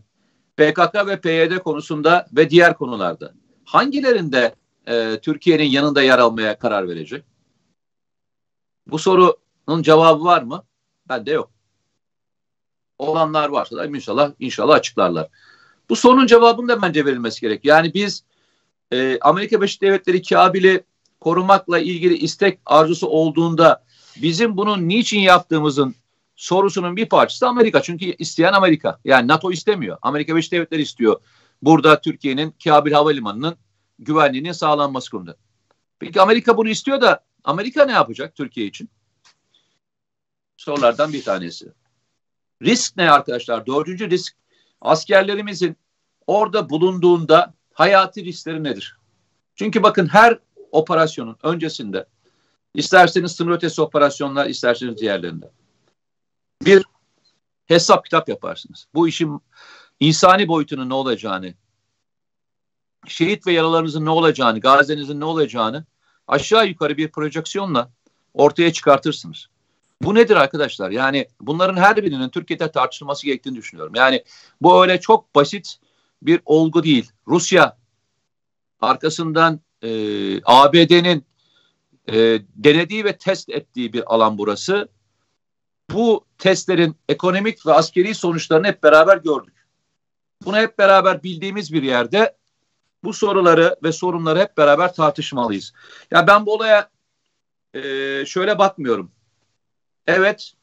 PKK 0.57 1.07
ve 1.07 1.21
PYD 1.21 1.57
konusunda 1.57 2.27
ve 2.33 2.49
diğer 2.49 2.77
konularda 2.77 3.33
hangilerinde 3.65 4.55
e, 4.87 5.19
Türkiye'nin 5.21 5.63
yanında 5.63 6.01
yer 6.01 6.19
almaya 6.19 6.59
karar 6.59 6.87
verecek? 6.87 7.23
Bu 8.87 8.99
sorunun 8.99 9.81
cevabı 9.81 10.23
var 10.23 10.41
mı? 10.41 10.63
Bende 11.09 11.31
yok. 11.31 11.52
Olanlar 12.99 13.49
varsa 13.49 13.75
da 13.75 13.85
inşallah 13.85 14.31
inşallah 14.39 14.75
açıklarlar. 14.75 15.27
Bu 15.89 15.95
sorunun 15.95 16.27
cevabının 16.27 16.67
da 16.67 16.81
bence 16.81 17.05
verilmesi 17.05 17.41
gerek. 17.41 17.65
Yani 17.65 17.93
biz 17.93 18.23
e, 18.91 19.19
Amerika 19.21 19.57
Birleşik 19.57 19.81
Devletleri 19.81 20.21
Kabil'i 20.21 20.83
korumakla 21.19 21.79
ilgili 21.79 22.17
istek 22.17 22.59
arzusu 22.65 23.07
olduğunda 23.07 23.83
bizim 24.21 24.57
bunun 24.57 24.89
niçin 24.89 25.19
yaptığımızın 25.19 25.95
sorusunun 26.35 26.95
bir 26.95 27.09
parçası 27.09 27.47
Amerika. 27.47 27.81
Çünkü 27.81 28.05
isteyen 28.05 28.53
Amerika. 28.53 28.99
Yani 29.05 29.27
NATO 29.27 29.51
istemiyor. 29.51 29.97
Amerika 30.01 30.33
Birleşik 30.33 30.51
Devletleri 30.51 30.81
istiyor. 30.81 31.21
Burada 31.61 32.01
Türkiye'nin 32.01 32.55
Kabil 32.63 32.91
Havalimanı'nın 32.91 33.57
güvenliğinin 33.99 34.51
sağlanması 34.51 35.11
konuda. 35.11 35.35
Peki 35.99 36.21
Amerika 36.21 36.57
bunu 36.57 36.69
istiyor 36.69 37.01
da 37.01 37.23
Amerika 37.43 37.85
ne 37.85 37.91
yapacak 37.91 38.35
Türkiye 38.35 38.65
için? 38.65 38.89
Sorulardan 40.57 41.13
bir 41.13 41.23
tanesi. 41.23 41.73
Risk 42.63 42.97
ne 42.97 43.11
arkadaşlar? 43.11 43.65
Dördüncü 43.65 44.09
risk 44.09 44.35
askerlerimizin 44.81 45.77
orada 46.27 46.69
bulunduğunda 46.69 47.53
hayati 47.73 48.25
riskleri 48.25 48.63
nedir? 48.63 48.97
Çünkü 49.55 49.83
bakın 49.83 50.07
her 50.07 50.39
operasyonun 50.71 51.37
öncesinde 51.43 52.05
isterseniz 52.73 53.31
sınır 53.31 53.51
ötesi 53.51 53.81
operasyonlar 53.81 54.45
isterseniz 54.45 54.97
diğerlerinde 54.97 55.51
bir 56.65 56.83
hesap 57.65 58.05
kitap 58.05 58.29
yaparsınız. 58.29 58.87
Bu 58.93 59.07
işin 59.07 59.41
insani 59.99 60.47
boyutunun 60.47 60.89
ne 60.89 60.93
olacağını, 60.93 61.53
şehit 63.07 63.47
ve 63.47 63.53
yaralarınızın 63.53 64.05
ne 64.05 64.09
olacağını, 64.09 64.59
gazenizin 64.59 65.19
ne 65.19 65.25
olacağını 65.25 65.85
aşağı 66.27 66.67
yukarı 66.67 66.97
bir 66.97 67.11
projeksiyonla 67.11 67.91
ortaya 68.33 68.73
çıkartırsınız. 68.73 69.49
Bu 70.03 70.15
nedir 70.15 70.35
arkadaşlar? 70.35 70.91
Yani 70.91 71.27
bunların 71.41 71.81
her 71.81 71.97
birinin 71.97 72.29
Türkiye'de 72.29 72.71
tartışılması 72.71 73.25
gerektiğini 73.25 73.55
düşünüyorum. 73.55 73.93
Yani 73.95 74.23
bu 74.61 74.81
öyle 74.81 74.99
çok 74.99 75.35
basit 75.35 75.77
bir 76.21 76.41
olgu 76.45 76.83
değil. 76.83 77.11
Rusya 77.27 77.77
arkasından 78.81 79.59
e, 79.81 79.89
ABD'nin 80.43 81.25
e, 82.07 82.39
denediği 82.55 83.05
ve 83.05 83.17
test 83.17 83.49
ettiği 83.49 83.93
bir 83.93 84.13
alan 84.13 84.37
burası 84.37 84.89
bu 85.91 86.25
testlerin 86.37 86.95
ekonomik 87.09 87.65
ve 87.65 87.73
askeri 87.73 88.15
sonuçlarını 88.15 88.67
hep 88.67 88.83
beraber 88.83 89.17
gördük. 89.17 89.53
Bunu 90.45 90.57
hep 90.57 90.77
beraber 90.77 91.23
bildiğimiz 91.23 91.73
bir 91.73 91.83
yerde 91.83 92.35
bu 93.03 93.13
soruları 93.13 93.75
ve 93.83 93.91
sorunları 93.91 94.39
hep 94.39 94.57
beraber 94.57 94.93
tartışmalıyız. 94.93 95.73
Ya 96.11 96.27
ben 96.27 96.45
bu 96.45 96.53
olaya 96.53 96.89
e, 97.73 97.79
şöyle 98.25 98.57
bakmıyorum. 98.57 99.11
Evet 100.07 100.53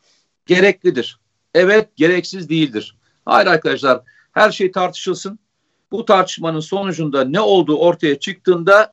gereklidir. 0.47 1.21
Evet 1.55 1.97
gereksiz 1.97 2.49
değildir. 2.49 2.97
Hayır 3.25 3.47
arkadaşlar 3.47 4.03
her 4.33 4.51
şey 4.51 4.73
tartışılsın. 4.73 5.39
Bu 5.91 6.05
tartışmanın 6.05 6.61
sonucunda 6.61 7.25
ne 7.25 7.41
olduğu 7.41 7.79
ortaya 7.79 8.19
çıktığında 8.19 8.93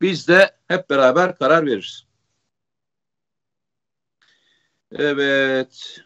biz 0.00 0.28
de 0.28 0.50
hep 0.68 0.90
beraber 0.90 1.38
karar 1.38 1.66
veririz. 1.66 2.06
Evet. 4.92 6.00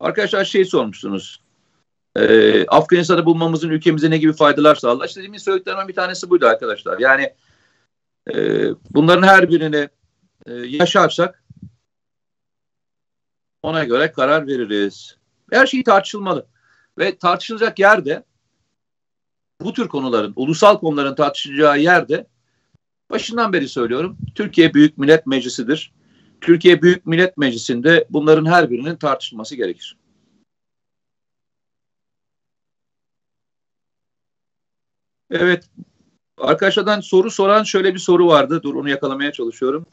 Arkadaşlar 0.00 0.44
şey 0.44 0.64
sormuşsunuz. 0.64 1.42
Ee, 2.16 2.66
Afganistan'da 2.66 3.26
bulmamızın 3.26 3.70
ülkemize 3.70 4.10
ne 4.10 4.18
gibi 4.18 4.32
faydalar 4.32 4.74
sağlar? 4.74 5.08
İşte 5.08 5.22
demin 5.22 5.38
söylediklerimden 5.38 5.88
bir 5.88 5.94
tanesi 5.94 6.30
buydu 6.30 6.46
arkadaşlar. 6.46 6.98
Yani 6.98 7.34
e, 8.34 8.34
bunların 8.90 9.22
her 9.22 9.48
birini 9.48 9.88
e, 10.46 10.52
yaşarsak 10.52 11.44
ona 13.62 13.84
göre 13.84 14.12
karar 14.12 14.46
veririz. 14.46 15.16
Her 15.52 15.66
şey 15.66 15.84
tartışılmalı. 15.84 16.46
Ve 16.98 17.18
tartışılacak 17.18 17.78
yerde 17.78 18.24
bu 19.60 19.72
tür 19.72 19.88
konuların, 19.88 20.32
ulusal 20.36 20.78
konuların 20.78 21.14
tartışılacağı 21.14 21.78
yerde 21.78 22.26
Başından 23.10 23.52
beri 23.52 23.68
söylüyorum. 23.68 24.18
Türkiye 24.34 24.74
Büyük 24.74 24.98
Millet 24.98 25.26
Meclisi'dir. 25.26 25.92
Türkiye 26.40 26.82
Büyük 26.82 27.06
Millet 27.06 27.36
Meclisi'nde 27.36 28.06
bunların 28.10 28.46
her 28.46 28.70
birinin 28.70 28.96
tartışılması 28.96 29.56
gerekir. 29.56 29.96
Evet. 35.30 35.70
Arkadaşlardan 36.38 37.00
soru 37.00 37.30
soran 37.30 37.62
şöyle 37.62 37.94
bir 37.94 37.98
soru 37.98 38.26
vardı. 38.26 38.62
Dur 38.62 38.74
onu 38.74 38.88
yakalamaya 38.88 39.32
çalışıyorum. 39.32 39.86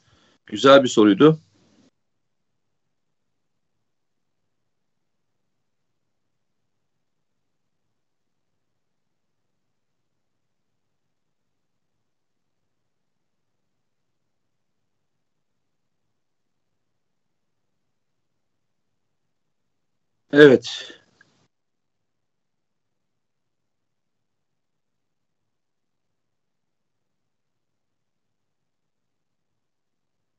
Güzel 0.48 0.84
bir 0.84 0.88
soruydu. 0.90 1.40
Evet. 20.32 20.97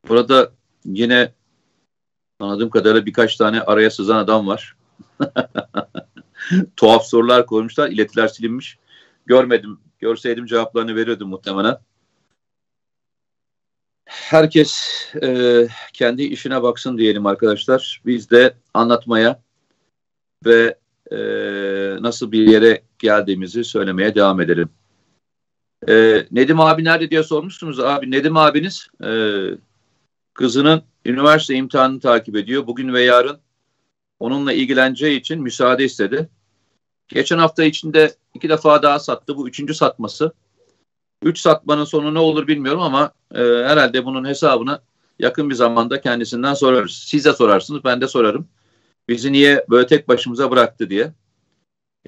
Burada 0.08 0.52
yine 0.84 1.32
anladığım 2.40 2.70
kadarıyla 2.70 3.06
birkaç 3.06 3.36
tane 3.36 3.60
araya 3.60 3.90
sızan 3.90 4.16
adam 4.16 4.46
var. 4.46 4.76
Tuhaf 6.76 7.06
sorular 7.06 7.46
koymuşlar. 7.46 7.88
iletiler 7.88 8.28
silinmiş. 8.28 8.78
Görmedim. 9.26 9.80
Görseydim 9.98 10.46
cevaplarını 10.46 10.96
veriyordum 10.96 11.28
muhtemelen. 11.28 11.78
Herkes 14.06 14.90
e, 15.22 15.68
kendi 15.92 16.22
işine 16.22 16.62
baksın 16.62 16.98
diyelim 16.98 17.26
arkadaşlar. 17.26 18.02
Biz 18.06 18.30
de 18.30 18.54
anlatmaya 18.74 19.42
ve 20.46 20.78
e, 21.10 21.16
nasıl 22.00 22.32
bir 22.32 22.48
yere 22.48 22.82
geldiğimizi 22.98 23.64
söylemeye 23.64 24.14
devam 24.14 24.40
edelim. 24.40 24.68
E, 25.88 26.26
Nedim 26.30 26.60
abi 26.60 26.84
nerede 26.84 27.10
diye 27.10 27.22
sormuşsunuz. 27.22 27.80
Abi 27.80 28.10
Nedim 28.10 28.36
abiniz 28.36 28.88
e, 29.04 29.10
kızının 30.38 30.82
üniversite 31.06 31.54
imtihanını 31.54 32.00
takip 32.00 32.36
ediyor. 32.36 32.66
Bugün 32.66 32.92
ve 32.94 33.02
yarın 33.02 33.38
onunla 34.20 34.52
ilgileneceği 34.52 35.20
için 35.20 35.42
müsaade 35.42 35.84
istedi. 35.84 36.28
Geçen 37.08 37.38
hafta 37.38 37.64
içinde 37.64 38.14
iki 38.34 38.48
defa 38.48 38.82
daha 38.82 38.98
sattı. 38.98 39.36
Bu 39.36 39.48
üçüncü 39.48 39.74
satması. 39.74 40.32
Üç 41.22 41.38
satmanın 41.38 41.84
sonu 41.84 42.14
ne 42.14 42.18
olur 42.18 42.46
bilmiyorum 42.46 42.80
ama 42.80 43.12
e, 43.34 43.40
herhalde 43.40 44.04
bunun 44.04 44.24
hesabını 44.24 44.80
yakın 45.18 45.50
bir 45.50 45.54
zamanda 45.54 46.00
kendisinden 46.00 46.54
sorarız. 46.54 46.92
Siz 46.92 47.24
de 47.24 47.32
sorarsınız, 47.32 47.84
ben 47.84 48.00
de 48.00 48.08
sorarım. 48.08 48.48
Bizi 49.08 49.32
niye 49.32 49.66
böyle 49.70 49.86
tek 49.86 50.08
başımıza 50.08 50.50
bıraktı 50.50 50.90
diye. 50.90 51.12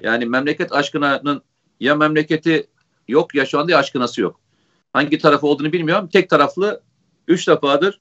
Yani 0.01 0.25
memleket 0.25 0.71
aşkının 0.71 1.41
ya 1.79 1.95
memleketi 1.95 2.67
yok 3.07 3.35
ya 3.35 3.45
şu 3.45 3.59
anda 3.59 3.71
ya 3.71 3.77
aşkınası 3.77 4.21
yok. 4.21 4.39
Hangi 4.93 5.17
tarafı 5.17 5.47
olduğunu 5.47 5.73
bilmiyorum. 5.73 6.09
Tek 6.13 6.29
taraflı 6.29 6.81
üç 7.27 7.47
defadır 7.47 7.99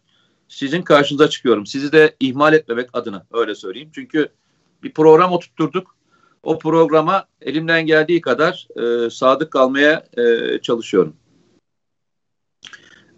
sizin 0.51 0.83
karşınıza 0.83 1.31
çıkıyorum. 1.31 1.67
Sizi 1.67 1.93
de 1.93 2.17
ihmal 2.21 2.53
etmemek 2.53 2.91
adına 2.93 3.27
öyle 3.33 3.55
söyleyeyim. 3.55 3.91
Çünkü 3.95 4.29
bir 4.83 4.93
program 4.93 5.33
oturtturduk. 5.33 5.97
O 6.43 6.59
programa 6.59 7.25
elimden 7.41 7.87
geldiği 7.87 8.21
kadar 8.21 8.69
e, 8.77 9.11
sadık 9.11 9.51
kalmaya 9.51 10.07
e, 10.17 10.59
çalışıyorum. 10.63 11.17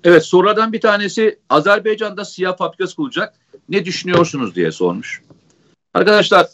Evet 0.05 0.24
sorulardan 0.24 0.72
bir 0.72 0.80
tanesi 0.80 1.39
Azerbaycan'da 1.49 2.24
siyah 2.24 2.57
fabrikası 2.57 2.97
kurulacak. 2.97 3.35
Ne 3.68 3.85
düşünüyorsunuz 3.85 4.55
diye 4.55 4.72
sormuş. 4.72 5.22
Arkadaşlar 5.95 6.47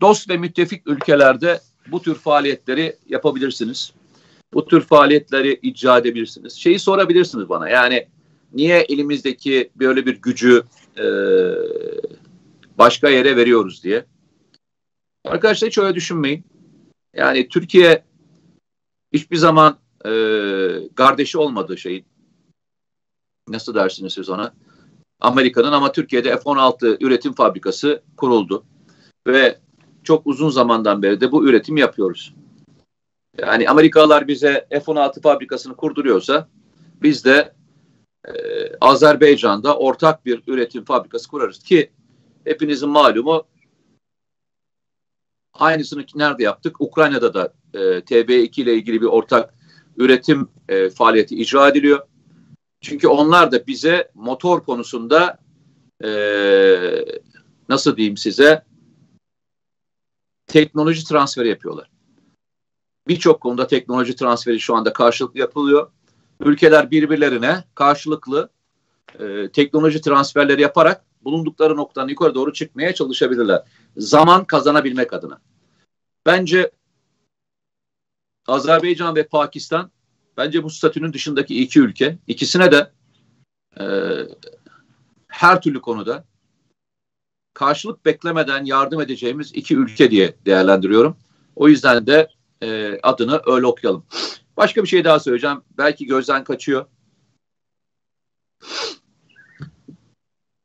dost 0.00 0.30
ve 0.30 0.36
müttefik 0.36 0.86
ülkelerde 0.86 1.60
bu 1.86 2.02
tür 2.02 2.14
faaliyetleri 2.14 2.96
yapabilirsiniz. 3.08 3.92
Bu 4.54 4.66
tür 4.66 4.80
faaliyetleri 4.80 5.58
icra 5.62 5.98
edebilirsiniz. 5.98 6.54
Şeyi 6.54 6.78
sorabilirsiniz 6.78 7.48
bana 7.48 7.68
yani 7.68 8.06
niye 8.52 8.80
elimizdeki 8.80 9.70
böyle 9.76 10.06
bir 10.06 10.22
gücü 10.22 10.62
e, 10.98 11.06
başka 12.78 13.08
yere 13.08 13.36
veriyoruz 13.36 13.84
diye. 13.84 14.04
Arkadaşlar 15.24 15.68
hiç 15.68 15.78
öyle 15.78 15.94
düşünmeyin. 15.94 16.44
Yani 17.14 17.48
Türkiye 17.48 18.04
hiçbir 19.12 19.36
zaman 19.36 19.78
e, 20.04 20.10
kardeşi 20.94 21.38
olmadığı 21.38 21.78
şeyin 21.78 22.04
nasıl 23.48 23.74
dersiniz 23.74 24.12
siz 24.12 24.28
ona? 24.28 24.54
Amerika'nın 25.20 25.72
ama 25.72 25.92
Türkiye'de 25.92 26.36
F-16 26.36 27.04
üretim 27.04 27.34
fabrikası 27.34 28.02
kuruldu. 28.16 28.64
Ve 29.26 29.58
çok 30.04 30.26
uzun 30.26 30.50
zamandan 30.50 31.02
beri 31.02 31.20
de 31.20 31.32
bu 31.32 31.48
üretim 31.48 31.76
yapıyoruz. 31.76 32.34
Yani 33.38 33.68
Amerikalılar 33.68 34.28
bize 34.28 34.66
F-16 34.70 35.20
fabrikasını 35.20 35.76
kurduruyorsa 35.76 36.48
biz 37.02 37.24
de 37.24 37.57
e, 38.26 38.32
Azerbaycan'da 38.80 39.78
ortak 39.78 40.26
bir 40.26 40.42
üretim 40.46 40.84
fabrikası 40.84 41.28
kurarız 41.28 41.62
ki 41.62 41.92
hepinizin 42.44 42.88
malumu 42.88 43.46
aynısını 45.52 46.04
nerede 46.14 46.42
yaptık? 46.42 46.80
Ukrayna'da 46.80 47.34
da 47.34 47.54
e, 47.74 47.78
TB2 47.78 48.60
ile 48.60 48.74
ilgili 48.74 49.00
bir 49.00 49.06
ortak 49.06 49.54
üretim 49.96 50.48
e, 50.68 50.90
faaliyeti 50.90 51.36
icra 51.36 51.68
ediliyor. 51.68 52.06
Çünkü 52.80 53.08
onlar 53.08 53.52
da 53.52 53.66
bize 53.66 54.10
motor 54.14 54.64
konusunda 54.64 55.38
e, 56.04 56.10
nasıl 57.68 57.96
diyeyim 57.96 58.16
size 58.16 58.64
teknoloji 60.46 61.04
transferi 61.04 61.48
yapıyorlar. 61.48 61.90
Birçok 63.08 63.40
konuda 63.40 63.66
teknoloji 63.66 64.16
transferi 64.16 64.60
şu 64.60 64.74
anda 64.74 64.92
karşılıklı 64.92 65.40
yapılıyor. 65.40 65.90
Ülkeler 66.40 66.90
birbirlerine 66.90 67.64
karşılıklı 67.74 68.50
e, 69.18 69.48
teknoloji 69.52 70.00
transferleri 70.00 70.62
yaparak 70.62 71.04
bulundukları 71.24 71.76
noktadan 71.76 72.08
yukarı 72.08 72.34
doğru 72.34 72.52
çıkmaya 72.52 72.94
çalışabilirler. 72.94 73.62
Zaman 73.96 74.44
kazanabilmek 74.44 75.12
adına. 75.12 75.40
Bence 76.26 76.70
Azerbaycan 78.46 79.16
ve 79.16 79.26
Pakistan 79.26 79.90
bence 80.36 80.62
bu 80.62 80.70
statünün 80.70 81.12
dışındaki 81.12 81.62
iki 81.62 81.80
ülke. 81.80 82.18
ikisine 82.26 82.72
de 82.72 82.92
e, 83.80 83.84
her 85.28 85.60
türlü 85.62 85.80
konuda 85.80 86.24
karşılık 87.54 88.04
beklemeden 88.04 88.64
yardım 88.64 89.00
edeceğimiz 89.00 89.52
iki 89.54 89.76
ülke 89.76 90.10
diye 90.10 90.34
değerlendiriyorum. 90.46 91.16
O 91.56 91.68
yüzden 91.68 92.06
de 92.06 92.28
e, 92.62 92.98
adını 93.02 93.40
öyle 93.46 93.66
okuyalım. 93.66 94.04
Başka 94.58 94.82
bir 94.82 94.88
şey 94.88 95.04
daha 95.04 95.20
söyleyeceğim. 95.20 95.62
Belki 95.78 96.06
gözden 96.06 96.44
kaçıyor. 96.44 96.86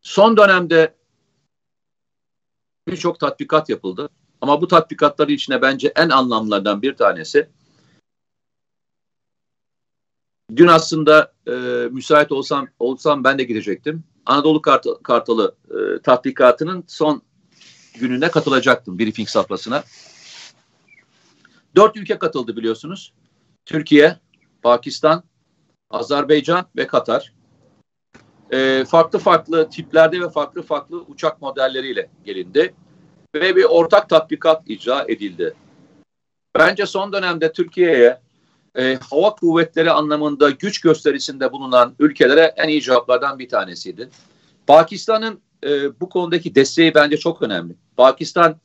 Son 0.02 0.38
dönemde 0.38 0.96
birçok 2.88 3.20
tatbikat 3.20 3.70
yapıldı. 3.70 4.10
Ama 4.42 4.62
bu 4.62 4.68
tatbikatları 4.68 5.32
içine 5.32 5.62
bence 5.62 5.94
en 5.96 6.10
anlamlardan 6.10 6.82
bir 6.82 6.96
tanesi 6.96 7.50
Dün 10.56 10.68
aslında 10.68 11.34
e, 11.48 11.52
müsait 11.92 12.32
olsam 12.32 12.68
olsam 12.80 13.24
ben 13.24 13.40
de 13.40 13.44
gidecektim. 13.44 14.04
Anadolu 14.26 14.62
Kartalı, 14.62 15.04
Kartalı 15.04 15.56
e, 15.70 16.02
tatbikatının 16.02 16.84
son 16.88 17.22
gününe 18.00 18.32
katılacaktım 18.32 19.00
briefing 19.00 19.30
safhasına. 19.30 19.84
Dört 21.76 21.98
ülke 21.98 22.20
katıldı 22.20 22.58
biliyorsunuz. 22.58 23.14
Türkiye, 23.66 24.16
Pakistan, 24.62 25.24
Azerbaycan 25.90 26.66
ve 26.76 26.88
Katar. 26.88 27.34
E, 28.52 28.86
farklı 28.86 29.20
farklı 29.20 29.70
tiplerde 29.70 30.22
ve 30.22 30.30
farklı 30.30 30.62
farklı 30.62 31.02
uçak 31.02 31.42
modelleriyle 31.42 32.10
gelindi. 32.26 32.74
Ve 33.36 33.56
bir 33.56 33.64
ortak 33.64 34.10
tatbikat 34.10 34.70
icra 34.70 35.06
edildi. 35.08 35.54
Bence 36.56 36.86
son 36.86 37.14
dönemde 37.14 37.52
Türkiye'ye 37.52 38.20
e, 38.76 38.96
hava 39.10 39.36
kuvvetleri 39.36 39.92
anlamında 39.92 40.50
güç 40.50 40.82
gösterisinde 40.82 41.52
bulunan 41.52 41.96
ülkelere 42.00 42.54
en 42.58 42.68
iyi 42.68 42.82
cevaplardan 42.82 43.40
bir 43.40 43.50
tanesiydi. 43.50 44.10
Pakistan'ın 44.68 45.42
e, 45.64 46.00
bu 46.00 46.10
konudaki 46.10 46.56
desteği 46.56 46.96
bence 46.96 47.18
çok 47.18 47.42
önemli. 47.42 47.76
Pakistan 47.98 48.56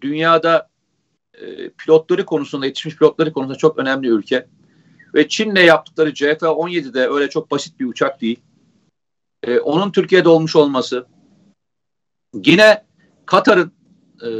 dünyada 0.00 0.68
e, 1.40 1.70
pilotları 1.70 2.26
konusunda, 2.26 2.66
yetişmiş 2.66 2.96
pilotları 2.96 3.32
konusunda 3.32 3.58
çok 3.58 3.78
önemli 3.78 4.08
ülke. 4.08 4.46
Ve 5.14 5.28
Çin'le 5.28 5.56
yaptıkları 5.56 6.10
CF-17 6.10 6.94
de 6.94 7.08
öyle 7.08 7.30
çok 7.30 7.50
basit 7.50 7.80
bir 7.80 7.86
uçak 7.86 8.20
değil. 8.20 8.40
E, 9.42 9.58
onun 9.58 9.92
Türkiye'de 9.92 10.28
olmuş 10.28 10.56
olması. 10.56 11.06
Yine 12.44 12.84
Katar'ın 13.26 13.72
e, 14.22 14.30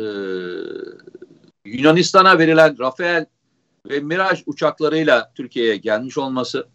Yunanistan'a 1.65 2.39
verilen 2.39 2.79
Rafael 2.79 3.27
ve 3.89 4.01
Miraj 4.01 4.43
uçaklarıyla 4.47 5.33
Türkiye'ye 5.35 5.77
gelmiş 5.77 6.19
olması 6.19 6.69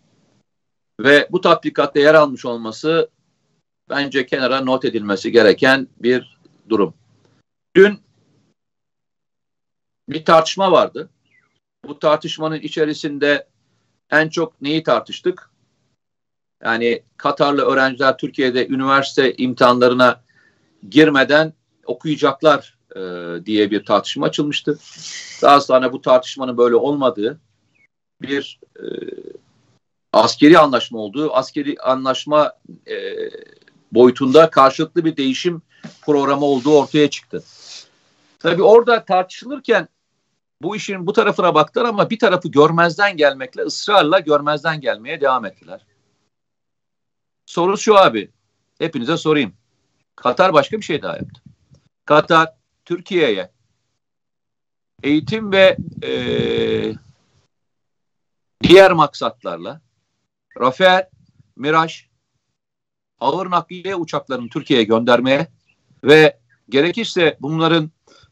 ve 1.00 1.28
bu 1.32 1.42
tatbikatta 1.42 2.00
yer 2.00 2.14
almış 2.14 2.46
olması 2.46 3.10
bence 3.90 4.26
kenara 4.26 4.62
not 4.62 4.86
edilmesi 4.86 5.32
gereken 5.32 5.88
bir 6.00 6.38
durum. 6.70 6.94
Dün 7.76 8.00
bir 10.12 10.26
tartışma 10.26 10.72
vardı. 10.72 11.09
bu 11.88 11.99
tartışmanın 11.99 12.59
içerisinde 12.59 13.47
en 14.12 14.30
çok 14.30 14.62
neyi 14.62 14.84
tartıştık? 14.84 15.49
Yani 16.64 17.03
Katarlı 17.18 17.62
öğrenciler 17.62 18.18
Türkiye'de 18.18 18.68
üniversite 18.68 19.34
imtihanlarına 19.34 20.24
girmeden 20.89 21.53
okuyacaklar 21.86 22.78
e, 22.95 22.99
diye 23.45 23.72
bir 23.72 23.86
tartışma 23.86 24.26
açılmıştı. 24.26 24.80
Daha 25.41 25.62
sonra 25.62 25.93
bu 25.93 26.01
tartışmanın 26.01 26.57
böyle 26.57 26.76
olmadığı 26.76 27.39
bir 28.22 28.59
e, 28.80 28.86
askeri 30.14 30.59
anlaşma 30.59 30.99
olduğu, 30.99 31.34
askeri 31.34 31.76
anlaşma 31.82 32.53
e, 32.88 32.95
boyutunda 33.91 34.49
karşılıklı 34.49 35.05
bir 35.05 35.18
değişim 35.18 35.62
programı 36.01 36.45
olduğu 36.45 36.78
ortaya 36.78 37.09
çıktı. 37.09 37.43
Tabii 38.39 38.64
orada 38.64 39.05
tartışılırken 39.05 39.88
bu 40.64 40.76
işin 40.76 41.07
bu 41.07 41.14
tarafına 41.14 41.55
baktılar 41.55 41.86
ama 41.86 42.09
bir 42.09 42.20
tarafı 42.20 42.47
görmezden 42.47 43.18
gelmekle 43.18 43.62
ısrarla 43.62 44.20
görmezden 44.20 44.82
gelmeye 44.82 45.22
devam 45.22 45.45
ettiler. 45.45 45.86
Soru 47.45 47.78
şu 47.78 47.97
abi. 47.97 48.32
Hepinize 48.80 49.18
sorayım. 49.18 49.53
Katar 50.16 50.53
başka 50.53 50.78
bir 50.78 50.82
şey 50.82 51.01
daha 51.01 51.18
yaptı. 51.18 51.41
Katar 52.05 52.53
Türkiye'ye 52.86 53.51
eğitim 55.03 55.51
ve 55.51 55.78
e, 56.03 56.12
diğer 58.64 58.91
maksatlarla 58.91 59.82
Rafael, 60.59 61.09
Miraç, 61.55 62.09
ağır 63.20 63.49
nakliye 63.49 63.95
uçaklarını 63.95 64.49
Türkiye'ye 64.49 64.86
göndermeye 64.86 65.47
ve 66.03 66.39
gerekirse 66.70 67.38
bunların 67.41 67.91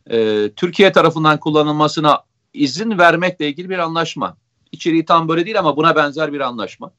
e, 0.10 0.50
Türkiye 0.56 0.92
tarafından 0.92 1.40
kullanılmasına 1.40 2.24
izin 2.54 2.98
vermekle 2.98 3.48
ilgili 3.48 3.70
bir 3.70 3.80
anlaşma. 3.80 4.38
İçeriği 4.72 5.06
tam 5.06 5.28
böyle 5.28 5.46
değil 5.46 5.60
ama 5.60 5.78
buna 5.78 5.96
benzer 5.96 6.34
bir 6.34 6.40
anlaşma. 6.40 6.92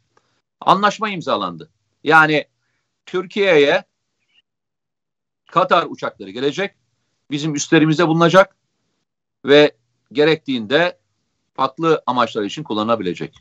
Anlaşma 0.60 1.10
imzalandı. 1.10 1.70
Yani 2.04 2.46
Türkiye'ye 3.06 3.84
Katar 5.50 5.86
uçakları 5.90 6.30
gelecek, 6.30 6.74
bizim 7.30 7.54
üstlerimizde 7.54 8.08
bulunacak 8.08 8.56
ve 9.44 9.76
gerektiğinde 10.12 10.98
farklı 11.54 12.02
amaçlar 12.06 12.42
için 12.42 12.62
kullanılabilecek. 12.62 13.34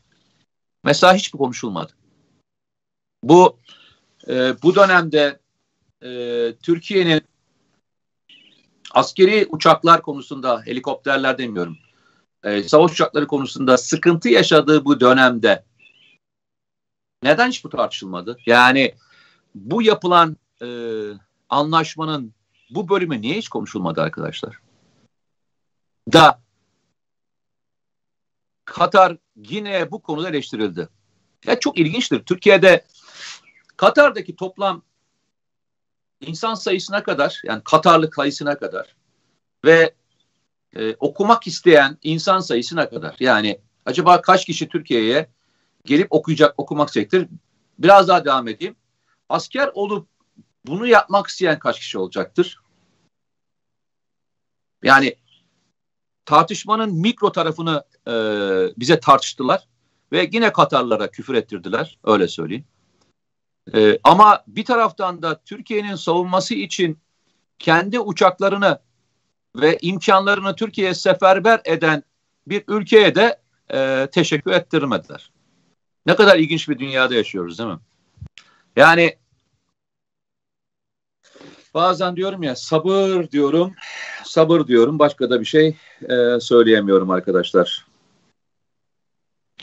Mesela 0.84 1.14
hiç 1.14 1.34
mi 1.34 1.38
konuşulmadı? 1.38 1.94
Bu 3.24 3.60
e, 4.28 4.62
bu 4.64 4.76
dönemde 4.76 5.40
e, 6.04 6.10
Türkiye'nin 6.64 7.22
askeri 8.92 9.48
uçaklar 9.50 10.02
konusunda 10.02 10.62
helikopterler 10.66 11.38
demiyorum. 11.38 11.78
E, 12.44 12.64
savaş 12.64 12.92
uçakları 12.92 13.28
konusunda 13.28 13.78
sıkıntı 13.78 14.30
yaşadığı 14.30 14.86
bu 14.86 15.00
dönemde 15.00 15.64
neden 17.24 17.50
hiç 17.50 17.64
bu 17.64 17.70
tartışılmadı? 17.70 18.38
Yani 18.46 18.96
bu 19.56 19.82
yapılan 19.82 20.38
e, 20.62 20.68
anlaşmanın 21.50 22.34
bu 22.70 22.90
bölümü 22.90 23.22
niye 23.22 23.38
hiç 23.38 23.50
konuşulmadı 23.50 24.02
arkadaşlar? 24.02 24.60
Da 26.14 26.42
Katar 28.66 29.18
yine 29.36 29.92
bu 29.92 30.02
konuda 30.02 30.30
eleştirildi. 30.30 30.90
Ya 31.46 31.60
çok 31.60 31.80
ilginçtir. 31.80 32.24
Türkiye'de 32.24 32.86
Katar'daki 33.78 34.36
toplam 34.36 34.82
insan 36.22 36.54
sayısına 36.54 37.04
kadar 37.04 37.42
yani 37.46 37.62
Katarlı 37.64 38.10
sayısına 38.16 38.58
kadar 38.58 38.96
ve 39.66 39.94
e, 40.76 40.96
okumak 41.00 41.48
isteyen 41.48 41.98
insan 42.04 42.40
sayısına 42.40 42.90
kadar 42.90 43.16
yani 43.20 43.60
acaba 43.86 44.22
kaç 44.22 44.46
kişi 44.46 44.68
Türkiye'ye 44.68 45.30
gelip 45.86 46.08
okuyacak 46.10 46.54
okumak 46.58 46.88
isteyecektir? 46.88 47.28
Biraz 47.80 48.08
daha 48.08 48.26
devam 48.26 48.48
edeyim. 48.48 48.76
Asker 49.30 49.70
olup 49.74 50.08
bunu 50.66 50.88
yapmak 50.88 51.28
isteyen 51.28 51.60
kaç 51.60 51.80
kişi 51.80 51.98
olacaktır? 51.98 52.60
Yani 54.84 55.16
tartışmanın 56.26 56.94
mikro 56.94 57.32
tarafını 57.32 57.84
e, 58.08 58.14
bize 58.78 59.00
tartıştılar 59.00 59.68
ve 60.12 60.30
yine 60.32 60.54
Katarlara 60.54 61.12
küfür 61.12 61.34
ettirdiler 61.34 61.98
öyle 62.04 62.28
söyleyeyim. 62.28 62.66
E, 63.74 64.00
ama 64.04 64.44
bir 64.48 64.66
taraftan 64.66 65.22
da 65.22 65.42
Türkiye'nin 65.46 65.96
savunması 65.96 66.54
için 66.54 67.00
kendi 67.60 68.00
uçaklarını 68.00 68.80
ve 69.56 69.78
imkanlarını 69.82 70.56
Türkiye'ye 70.56 70.94
seferber 70.94 71.62
eden 71.66 72.04
bir 72.48 72.64
ülkeye 72.68 73.16
de 73.16 73.40
e, 73.74 74.08
teşekkür 74.12 74.52
ettirmediler. 74.52 75.32
Ne 76.06 76.16
kadar 76.16 76.38
ilginç 76.38 76.70
bir 76.70 76.80
dünyada 76.80 77.16
yaşıyoruz 77.16 77.60
değil 77.60 77.70
mi? 77.70 77.80
Yani 78.76 79.18
bazen 81.74 82.16
diyorum 82.16 82.44
ya 82.44 82.56
sabır 82.56 83.32
diyorum, 83.32 83.76
sabır 84.24 84.68
diyorum. 84.68 85.00
Başka 85.00 85.30
da 85.30 85.40
bir 85.40 85.46
şey 85.46 85.78
e, 86.10 86.40
söyleyemiyorum 86.40 87.10
arkadaşlar. 87.10 87.86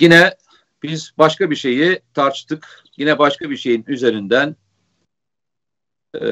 Yine 0.00 0.36
biz 0.82 1.12
başka 1.18 1.50
bir 1.50 1.56
şeyi 1.56 2.00
tartıştık. 2.14 2.84
Yine 2.96 3.18
başka 3.18 3.50
bir 3.50 3.56
şeyin 3.56 3.84
üzerinden 3.88 4.56
e, 6.14 6.26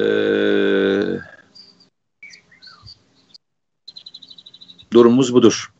durumumuz 4.93 5.33
budur. 5.33 5.71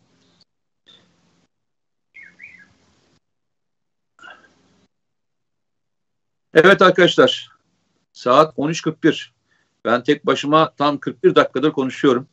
Evet 6.54 6.82
arkadaşlar 6.82 7.52
saat 8.14 8.58
13.41. 8.58 9.30
Ben 9.86 10.04
tek 10.04 10.26
başıma 10.26 10.74
tam 10.76 11.00
41 11.00 11.36
dakikadır 11.36 11.72
konuşuyorum. 11.72 12.28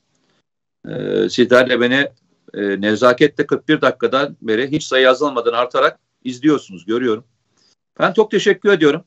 Ee, 0.88 1.28
sizler 1.28 1.70
de 1.70 1.80
beni 1.80 2.08
e, 2.54 2.80
nezaketle 2.80 3.46
41 3.46 3.80
dakikadan 3.80 4.36
beri 4.42 4.72
hiç 4.72 4.84
sayı 4.84 5.04
yazılmadan 5.04 5.52
artarak 5.52 5.98
izliyorsunuz, 6.24 6.84
görüyorum. 6.86 7.24
Ben 7.98 8.12
çok 8.12 8.30
teşekkür 8.30 8.72
ediyorum. 8.72 9.04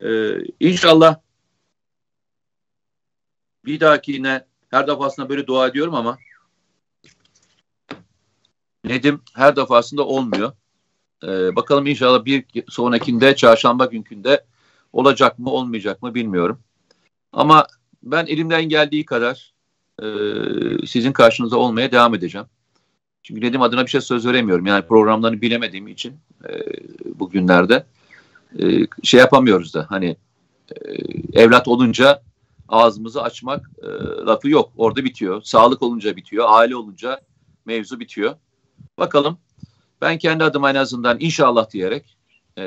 Ee, 0.00 0.38
inşallah 0.60 1.20
bir 3.64 3.80
dahaki 3.80 4.12
yine 4.12 4.44
her 4.70 4.86
defasında 4.86 5.28
böyle 5.28 5.46
dua 5.46 5.68
ediyorum 5.68 5.94
ama 5.94 6.18
Nedim 8.86 9.22
her 9.34 9.56
defasında 9.56 10.06
olmuyor. 10.06 10.52
Ee, 11.24 11.56
bakalım 11.56 11.86
inşallah 11.86 12.24
bir 12.24 12.44
sonrakinde 12.68 13.36
çarşamba 13.36 13.86
günkünde 13.86 14.44
olacak 14.92 15.38
mı 15.38 15.50
olmayacak 15.50 16.02
mı 16.02 16.14
bilmiyorum. 16.14 16.60
Ama 17.32 17.66
ben 18.02 18.26
elimden 18.26 18.68
geldiği 18.68 19.04
kadar 19.04 19.54
e, 20.02 20.06
sizin 20.86 21.12
karşınızda 21.12 21.56
olmaya 21.56 21.92
devam 21.92 22.14
edeceğim. 22.14 22.46
Çünkü 23.26 23.40
Nedim 23.40 23.62
adına 23.62 23.84
bir 23.84 23.90
şey 23.90 24.00
söz 24.00 24.26
veremiyorum. 24.26 24.66
Yani 24.66 24.86
programlarını 24.86 25.40
bilemediğim 25.40 25.88
için 25.88 26.16
e, 26.48 26.52
bugünlerde 27.18 27.86
e, 28.58 28.86
şey 29.02 29.20
yapamıyoruz 29.20 29.74
da 29.74 29.86
hani 29.88 30.16
e, 30.70 31.42
evlat 31.42 31.68
olunca 31.68 32.22
ağzımızı 32.68 33.22
açmak 33.22 33.70
e, 33.82 33.86
lafı 34.26 34.48
yok. 34.48 34.72
Orada 34.76 35.04
bitiyor. 35.04 35.42
Sağlık 35.42 35.82
olunca 35.82 36.16
bitiyor. 36.16 36.46
Aile 36.48 36.76
olunca 36.76 37.20
mevzu 37.64 38.00
bitiyor. 38.00 38.34
Bakalım. 38.98 39.38
Ben 40.00 40.18
kendi 40.18 40.44
adıma 40.44 40.70
en 40.70 40.74
azından 40.74 41.16
inşallah 41.20 41.70
diyerek 41.70 42.16
e, 42.58 42.64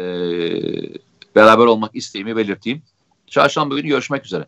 beraber 1.36 1.66
olmak 1.66 1.96
isteğimi 1.96 2.36
belirteyim. 2.36 2.82
Çarşamba 3.28 3.76
günü 3.76 3.88
görüşmek 3.88 4.26
üzere. 4.26 4.48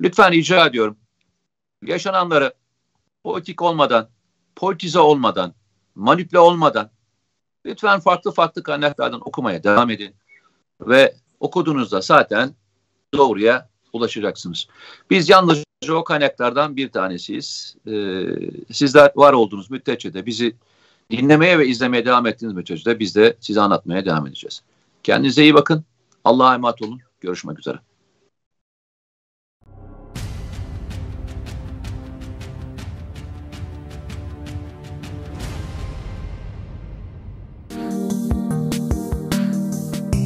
Lütfen 0.00 0.32
rica 0.32 0.66
ediyorum. 0.66 0.96
Yaşananları 1.82 2.54
politik 3.24 3.62
olmadan, 3.62 4.08
politize 4.58 4.98
olmadan, 4.98 5.54
manipüle 5.94 6.38
olmadan 6.38 6.90
lütfen 7.66 8.00
farklı 8.00 8.32
farklı 8.32 8.62
kaynaklardan 8.62 9.28
okumaya 9.28 9.64
devam 9.64 9.90
edin. 9.90 10.14
Ve 10.80 11.14
okuduğunuzda 11.40 12.00
zaten 12.00 12.54
doğruya 13.14 13.68
ulaşacaksınız. 13.92 14.66
Biz 15.10 15.28
yalnızca 15.28 15.94
o 15.94 16.04
kaynaklardan 16.04 16.76
bir 16.76 16.88
tanesiyiz. 16.88 17.76
Ee, 17.86 18.24
sizler 18.72 19.12
var 19.16 19.32
olduğunuz 19.32 19.70
müddetçe 19.70 20.14
de 20.14 20.26
bizi 20.26 20.56
dinlemeye 21.10 21.58
ve 21.58 21.66
izlemeye 21.66 22.04
devam 22.04 22.26
ettiğiniz 22.26 22.54
müddetçe 22.54 22.84
de 22.84 22.98
biz 22.98 23.16
de 23.16 23.36
size 23.40 23.60
anlatmaya 23.60 24.04
devam 24.04 24.26
edeceğiz. 24.26 24.62
Kendinize 25.02 25.42
iyi 25.42 25.54
bakın. 25.54 25.84
Allah'a 26.24 26.54
emanet 26.54 26.82
olun. 26.82 27.00
Görüşmek 27.20 27.58
üzere. 27.58 27.78